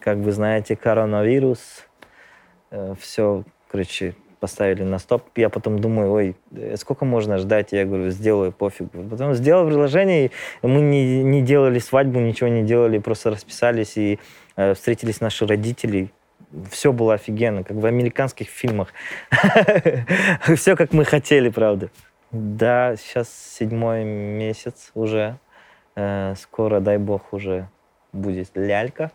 как 0.00 0.18
вы 0.18 0.32
знаете, 0.32 0.76
коронавирус, 0.76 1.86
все, 2.98 3.44
короче, 3.68 4.14
поставили 4.40 4.82
на 4.82 4.98
стоп. 4.98 5.22
Я 5.36 5.48
потом 5.48 5.78
думаю, 5.78 6.12
ой, 6.12 6.36
сколько 6.76 7.04
можно 7.04 7.38
ждать? 7.38 7.72
Я 7.72 7.84
говорю, 7.84 8.10
сделаю, 8.10 8.52
пофиг. 8.52 8.88
Потом 8.90 9.34
сделал 9.34 9.66
приложение, 9.66 10.26
и 10.26 10.30
мы 10.66 10.80
не, 10.80 11.22
не 11.22 11.42
делали 11.42 11.78
свадьбу, 11.78 12.20
ничего 12.20 12.48
не 12.48 12.62
делали, 12.62 12.98
просто 12.98 13.30
расписались 13.30 13.96
и 13.96 14.18
э, 14.56 14.74
встретились 14.74 15.20
наши 15.20 15.46
родители. 15.46 16.10
Все 16.70 16.92
было 16.92 17.14
офигенно, 17.14 17.64
как 17.64 17.76
в 17.76 17.86
американских 17.86 18.48
фильмах. 18.48 18.92
Все, 20.54 20.76
как 20.76 20.92
мы 20.92 21.04
хотели, 21.04 21.48
правда. 21.48 21.90
Да, 22.30 22.96
сейчас 22.96 23.28
седьмой 23.58 24.04
месяц 24.04 24.90
уже. 24.94 25.38
Э, 25.96 26.34
скоро, 26.36 26.80
дай 26.80 26.98
бог, 26.98 27.32
уже 27.32 27.68
будет 28.12 28.50
лялька. 28.54 29.10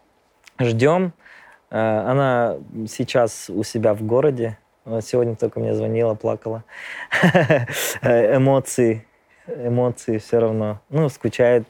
Ждем. 0.59 1.13
Э, 1.69 2.03
она 2.07 2.57
сейчас 2.87 3.49
у 3.49 3.63
себя 3.63 3.93
в 3.93 4.03
городе, 4.03 4.57
сегодня 5.01 5.35
только 5.35 5.59
мне 5.59 5.73
звонила, 5.73 6.15
плакала. 6.15 6.63
эмоции, 8.01 9.05
эмоции 9.47 10.17
все 10.17 10.39
равно. 10.39 10.79
Ну, 10.89 11.09
скучает, 11.09 11.67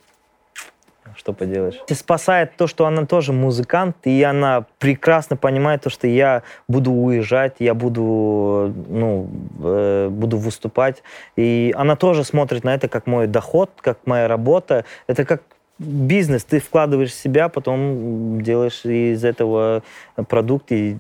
что 1.16 1.34
поделаешь. 1.34 1.80
Спасает 1.90 2.56
то, 2.56 2.68
что 2.68 2.86
она 2.86 3.06
тоже 3.06 3.34
музыкант, 3.34 3.98
и 4.04 4.24
она 4.24 4.66
прекрасно 4.80 5.36
понимает 5.36 5.82
то, 5.82 5.90
что 5.90 6.08
я 6.08 6.44
буду 6.68 6.92
уезжать, 6.92 7.56
я 7.60 7.74
буду, 7.74 8.74
ну, 8.88 9.30
э, 9.64 10.10
буду 10.10 10.38
выступать. 10.38 11.04
И 11.36 11.74
она 11.78 11.96
тоже 11.96 12.24
смотрит 12.24 12.64
на 12.64 12.74
это 12.74 12.88
как 12.88 13.08
мой 13.08 13.28
доход, 13.28 13.72
как 13.82 14.00
моя 14.06 14.28
работа. 14.28 14.86
Это 15.08 15.26
как 15.26 15.44
бизнес. 15.80 16.44
Ты 16.44 16.60
вкладываешь 16.60 17.12
в 17.12 17.20
себя, 17.20 17.50
потом 17.50 18.42
делаешь 18.42 18.86
из 18.86 19.26
этого 19.26 19.84
продукт 20.28 20.72
и 20.72 20.98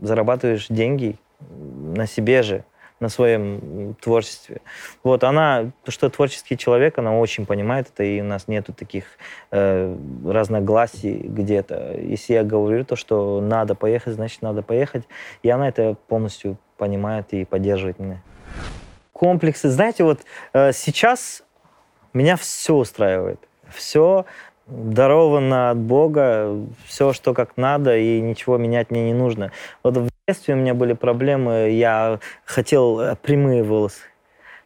зарабатываешь 0.00 0.66
деньги 0.68 1.18
на 1.50 2.06
себе 2.06 2.42
же, 2.42 2.64
на 3.00 3.08
своем 3.08 3.94
творчестве. 4.00 4.60
Вот 5.02 5.24
она, 5.24 5.72
что 5.88 6.08
творческий 6.08 6.56
человек, 6.56 6.98
она 6.98 7.18
очень 7.18 7.44
понимает 7.44 7.88
это, 7.92 8.04
и 8.04 8.20
у 8.20 8.24
нас 8.24 8.48
нету 8.48 8.72
таких 8.72 9.04
э, 9.50 9.96
разногласий 10.24 11.16
где-то. 11.16 11.96
Если 11.98 12.34
я 12.34 12.44
говорю 12.44 12.84
то, 12.84 12.96
что 12.96 13.40
надо 13.40 13.74
поехать, 13.74 14.14
значит 14.14 14.42
надо 14.42 14.62
поехать, 14.62 15.04
и 15.42 15.50
она 15.50 15.68
это 15.68 15.96
полностью 16.08 16.56
понимает 16.76 17.32
и 17.32 17.44
поддерживает 17.44 17.98
меня. 17.98 18.22
Комплексы, 19.12 19.68
знаете, 19.70 20.04
вот 20.04 20.20
э, 20.52 20.72
сейчас 20.72 21.44
меня 22.12 22.36
все 22.36 22.74
устраивает. 22.74 23.40
Все 23.68 24.24
даровано 24.66 25.70
от 25.70 25.78
Бога, 25.78 26.56
все, 26.86 27.12
что 27.12 27.34
как 27.34 27.56
надо, 27.56 27.96
и 27.96 28.20
ничего 28.20 28.56
менять 28.56 28.90
мне 28.90 29.04
не 29.04 29.14
нужно. 29.14 29.52
Вот 29.82 30.08
детстве 30.26 30.54
у 30.54 30.56
меня 30.56 30.72
были 30.72 30.94
проблемы, 30.94 31.70
я 31.72 32.18
хотел 32.46 32.98
э, 32.98 33.16
прямые 33.16 33.62
волосы. 33.62 34.00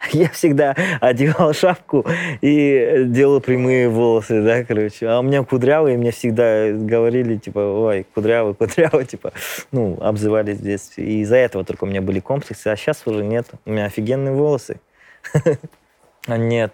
Я 0.13 0.29
всегда 0.29 0.77
одевал 1.01 1.53
шапку 1.53 2.07
и 2.41 3.03
делал 3.07 3.41
прямые 3.41 3.89
волосы, 3.89 4.41
да, 4.43 4.63
короче. 4.63 5.09
А 5.09 5.19
у 5.19 5.23
меня 5.23 5.43
кудрявые, 5.43 5.99
мне 5.99 6.13
всегда 6.13 6.71
говорили, 6.71 7.37
типа, 7.37 7.59
ой, 7.59 8.07
кудрявый, 8.15 8.55
кудрявый, 8.55 9.05
типа, 9.07 9.33
ну, 9.73 9.99
обзывались 10.01 10.59
в 10.59 10.63
детстве. 10.63 11.05
И 11.05 11.23
из-за 11.23 11.35
этого 11.35 11.65
только 11.65 11.83
у 11.83 11.89
меня 11.89 12.01
были 12.01 12.21
комплексы, 12.21 12.69
а 12.69 12.77
сейчас 12.77 13.03
уже 13.07 13.25
нет. 13.25 13.49
У 13.65 13.73
меня 13.73 13.87
офигенные 13.87 14.33
волосы. 14.33 14.81
Нет, 16.29 16.73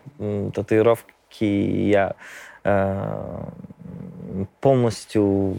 татуировки 0.53 1.45
я 1.45 2.17
полностью 4.61 5.57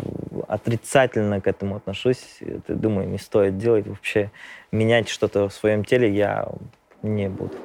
отрицательно 0.47 1.39
к 1.39 1.47
этому 1.47 1.75
отношусь. 1.77 2.39
Думаю, 2.67 3.07
не 3.07 3.17
стоит 3.17 3.57
делать. 3.57 3.87
Вообще 3.87 4.31
менять 4.71 5.07
что-то 5.07 5.47
в 5.47 5.53
своем 5.53 5.85
теле 5.85 6.13
я 6.13 6.47
не 7.01 7.29
буду. 7.29 7.55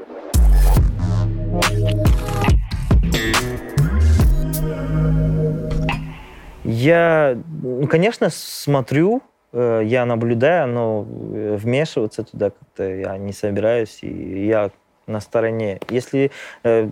Я, 6.63 7.37
ну, 7.63 7.87
конечно, 7.89 8.29
смотрю, 8.31 9.23
э, 9.53 9.83
я 9.85 10.05
наблюдаю, 10.05 10.69
но 10.69 11.07
э, 11.09 11.57
вмешиваться 11.57 12.23
туда 12.23 12.51
как-то 12.51 12.85
я 12.85 13.17
не 13.17 13.33
собираюсь, 13.33 13.99
и 14.03 14.47
я 14.47 14.71
на 15.07 15.21
стороне. 15.21 15.81
Если 15.89 16.31
э, 16.63 16.91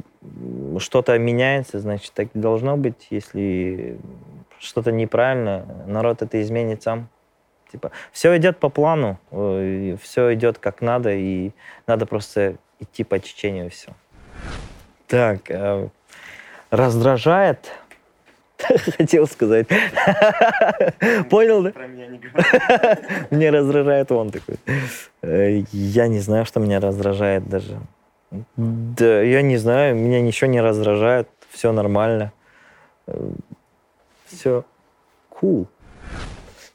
что-то 0.78 1.18
меняется, 1.18 1.78
значит, 1.78 2.12
так 2.12 2.28
и 2.34 2.38
должно 2.38 2.76
быть. 2.76 3.06
Если 3.10 3.98
что-то 4.58 4.92
неправильно, 4.92 5.66
народ 5.86 6.22
это 6.22 6.40
изменит 6.42 6.82
сам. 6.82 7.08
Типа, 7.70 7.90
все 8.12 8.36
идет 8.38 8.58
по 8.58 8.70
плану, 8.70 9.18
э, 9.30 9.96
все 10.02 10.34
идет 10.34 10.58
как 10.58 10.80
надо, 10.80 11.12
и 11.12 11.52
надо 11.86 12.06
просто 12.06 12.56
идти 12.80 13.04
по 13.04 13.18
течению 13.18 13.70
все. 13.70 13.92
Так, 15.06 15.50
э, 15.50 15.88
раздражает, 16.70 17.70
хотел 18.58 19.26
сказать. 19.26 19.68
Понял, 21.30 21.62
да? 21.62 21.70
Меня 21.86 22.08
Мне 23.30 23.50
раздражает 23.50 24.10
он 24.12 24.30
такой. 24.30 24.56
Э, 25.22 25.62
я 25.72 26.08
не 26.08 26.20
знаю, 26.20 26.46
что 26.46 26.60
меня 26.60 26.80
раздражает 26.80 27.48
даже. 27.48 27.78
Да, 28.56 29.22
я 29.22 29.42
не 29.42 29.56
знаю, 29.56 29.96
меня 29.96 30.20
ничего 30.20 30.50
не 30.50 30.60
раздражает, 30.60 31.28
все 31.50 31.72
нормально. 31.72 32.32
Все 34.26 34.64
cool. 35.30 35.66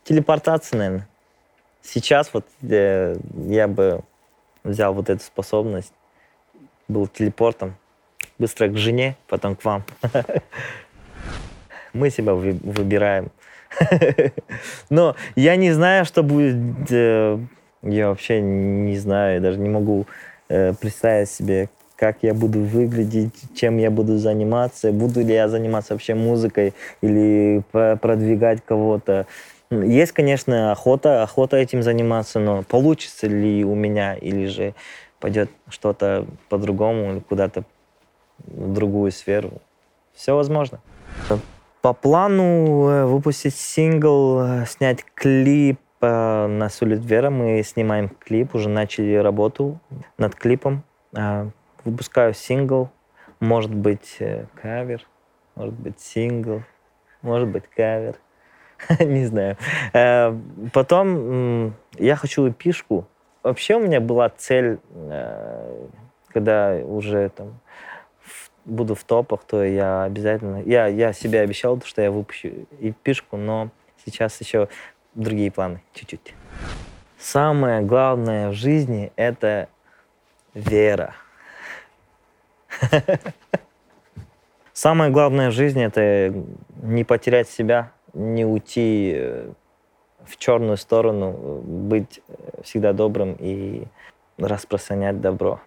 Телепортация, 0.03 0.77
наверное. 0.77 1.07
Сейчас 1.81 2.33
вот 2.33 2.45
э, 2.61 3.15
я 3.47 3.67
бы 3.67 4.01
взял 4.63 4.93
вот 4.93 5.09
эту 5.09 5.23
способность, 5.23 5.93
был 6.87 7.07
телепортом, 7.07 7.75
быстро 8.39 8.67
к 8.69 8.77
жене, 8.77 9.17
потом 9.27 9.55
к 9.55 9.63
вам. 9.65 9.83
Мы 11.93 12.09
себя 12.09 12.33
вы, 12.33 12.53
выбираем. 12.63 13.31
Но 14.89 15.15
я 15.35 15.55
не 15.55 15.71
знаю, 15.71 16.05
что 16.05 16.23
будет. 16.23 16.89
Э, 16.89 17.37
я 17.81 18.07
вообще 18.09 18.41
не 18.41 18.97
знаю, 18.97 19.41
даже 19.41 19.59
не 19.59 19.69
могу 19.69 20.07
Э, 20.49 20.73
представить 20.73 21.29
себе, 21.29 21.69
как 21.95 22.17
я 22.21 22.33
буду 22.33 22.59
выглядеть, 22.59 23.33
чем 23.55 23.77
я 23.77 23.89
буду 23.89 24.17
заниматься, 24.17 24.91
буду 24.91 25.21
ли 25.21 25.33
я 25.33 25.47
заниматься 25.47 25.93
вообще 25.93 26.15
музыкой 26.15 26.73
или 27.01 27.63
продвигать 27.71 28.59
кого-то. 28.65 29.25
Есть, 29.71 30.11
конечно, 30.11 30.71
охота, 30.71 31.23
охота 31.23 31.57
этим 31.57 31.81
заниматься, 31.81 32.39
но 32.39 32.63
получится 32.63 33.27
ли 33.27 33.63
у 33.63 33.73
меня 33.73 34.15
или 34.15 34.45
же 34.45 34.75
пойдет 35.19 35.49
что-то 35.69 36.25
по-другому 36.49 37.13
или 37.13 37.19
куда-то 37.19 37.63
в 38.39 38.73
другую 38.73 39.11
сферу. 39.11 39.61
Все 40.13 40.35
возможно. 40.35 40.79
По 41.81 41.93
плану 41.93 42.87
э, 42.89 43.05
выпустить 43.05 43.55
сингл, 43.55 44.41
э, 44.41 44.65
снять 44.67 45.03
клип, 45.15 45.79
на 46.09 46.69
Сулит 46.69 47.03
Вера 47.03 47.29
мы 47.29 47.61
снимаем 47.63 48.09
клип, 48.09 48.55
уже 48.55 48.69
начали 48.69 49.15
работу 49.15 49.79
над 50.17 50.35
клипом. 50.35 50.83
А, 51.15 51.49
выпускаю 51.83 52.33
сингл, 52.33 52.89
может 53.39 53.73
быть 53.73 54.17
э, 54.19 54.45
кавер, 54.61 55.05
может 55.55 55.73
быть 55.75 55.99
сингл, 55.99 56.63
может 57.21 57.49
быть 57.49 57.63
кавер, 57.67 58.15
не 58.99 59.25
знаю. 59.25 59.57
Э, 59.93 60.35
потом 60.71 61.75
я 61.97 62.15
хочу 62.15 62.49
эпишку. 62.49 63.07
Вообще 63.43 63.75
у 63.75 63.79
меня 63.79 63.99
была 63.99 64.29
цель, 64.29 64.79
э, 64.93 65.87
когда 66.29 66.75
уже 66.85 67.29
там 67.29 67.59
буду 68.65 68.95
в 68.95 69.03
топах, 69.03 69.43
то 69.43 69.63
я 69.63 70.03
обязательно... 70.03 70.61
Я, 70.63 70.87
я 70.87 71.11
себе 71.13 71.41
обещал, 71.41 71.81
что 71.83 72.01
я 72.01 72.11
выпущу 72.11 72.65
эпишку, 72.79 73.35
но 73.37 73.69
сейчас 74.05 74.39
еще 74.39 74.69
другие 75.15 75.51
планы 75.51 75.81
чуть-чуть. 75.93 76.33
Самое 77.17 77.81
главное 77.81 78.49
в 78.49 78.53
жизни— 78.53 79.11
это 79.15 79.69
вера. 80.53 81.15
Самое 84.73 85.11
главное 85.11 85.49
в 85.49 85.53
жизни— 85.53 85.83
это 85.85 86.33
не 86.81 87.03
потерять 87.03 87.47
себя, 87.47 87.91
не 88.13 88.45
уйти 88.45 89.13
э, 89.15 89.51
в 90.25 90.37
черную 90.37 90.77
сторону, 90.77 91.61
быть 91.63 92.21
всегда 92.63 92.93
добрым 92.93 93.35
и 93.39 93.85
распространять 94.37 95.21
добро. 95.21 95.61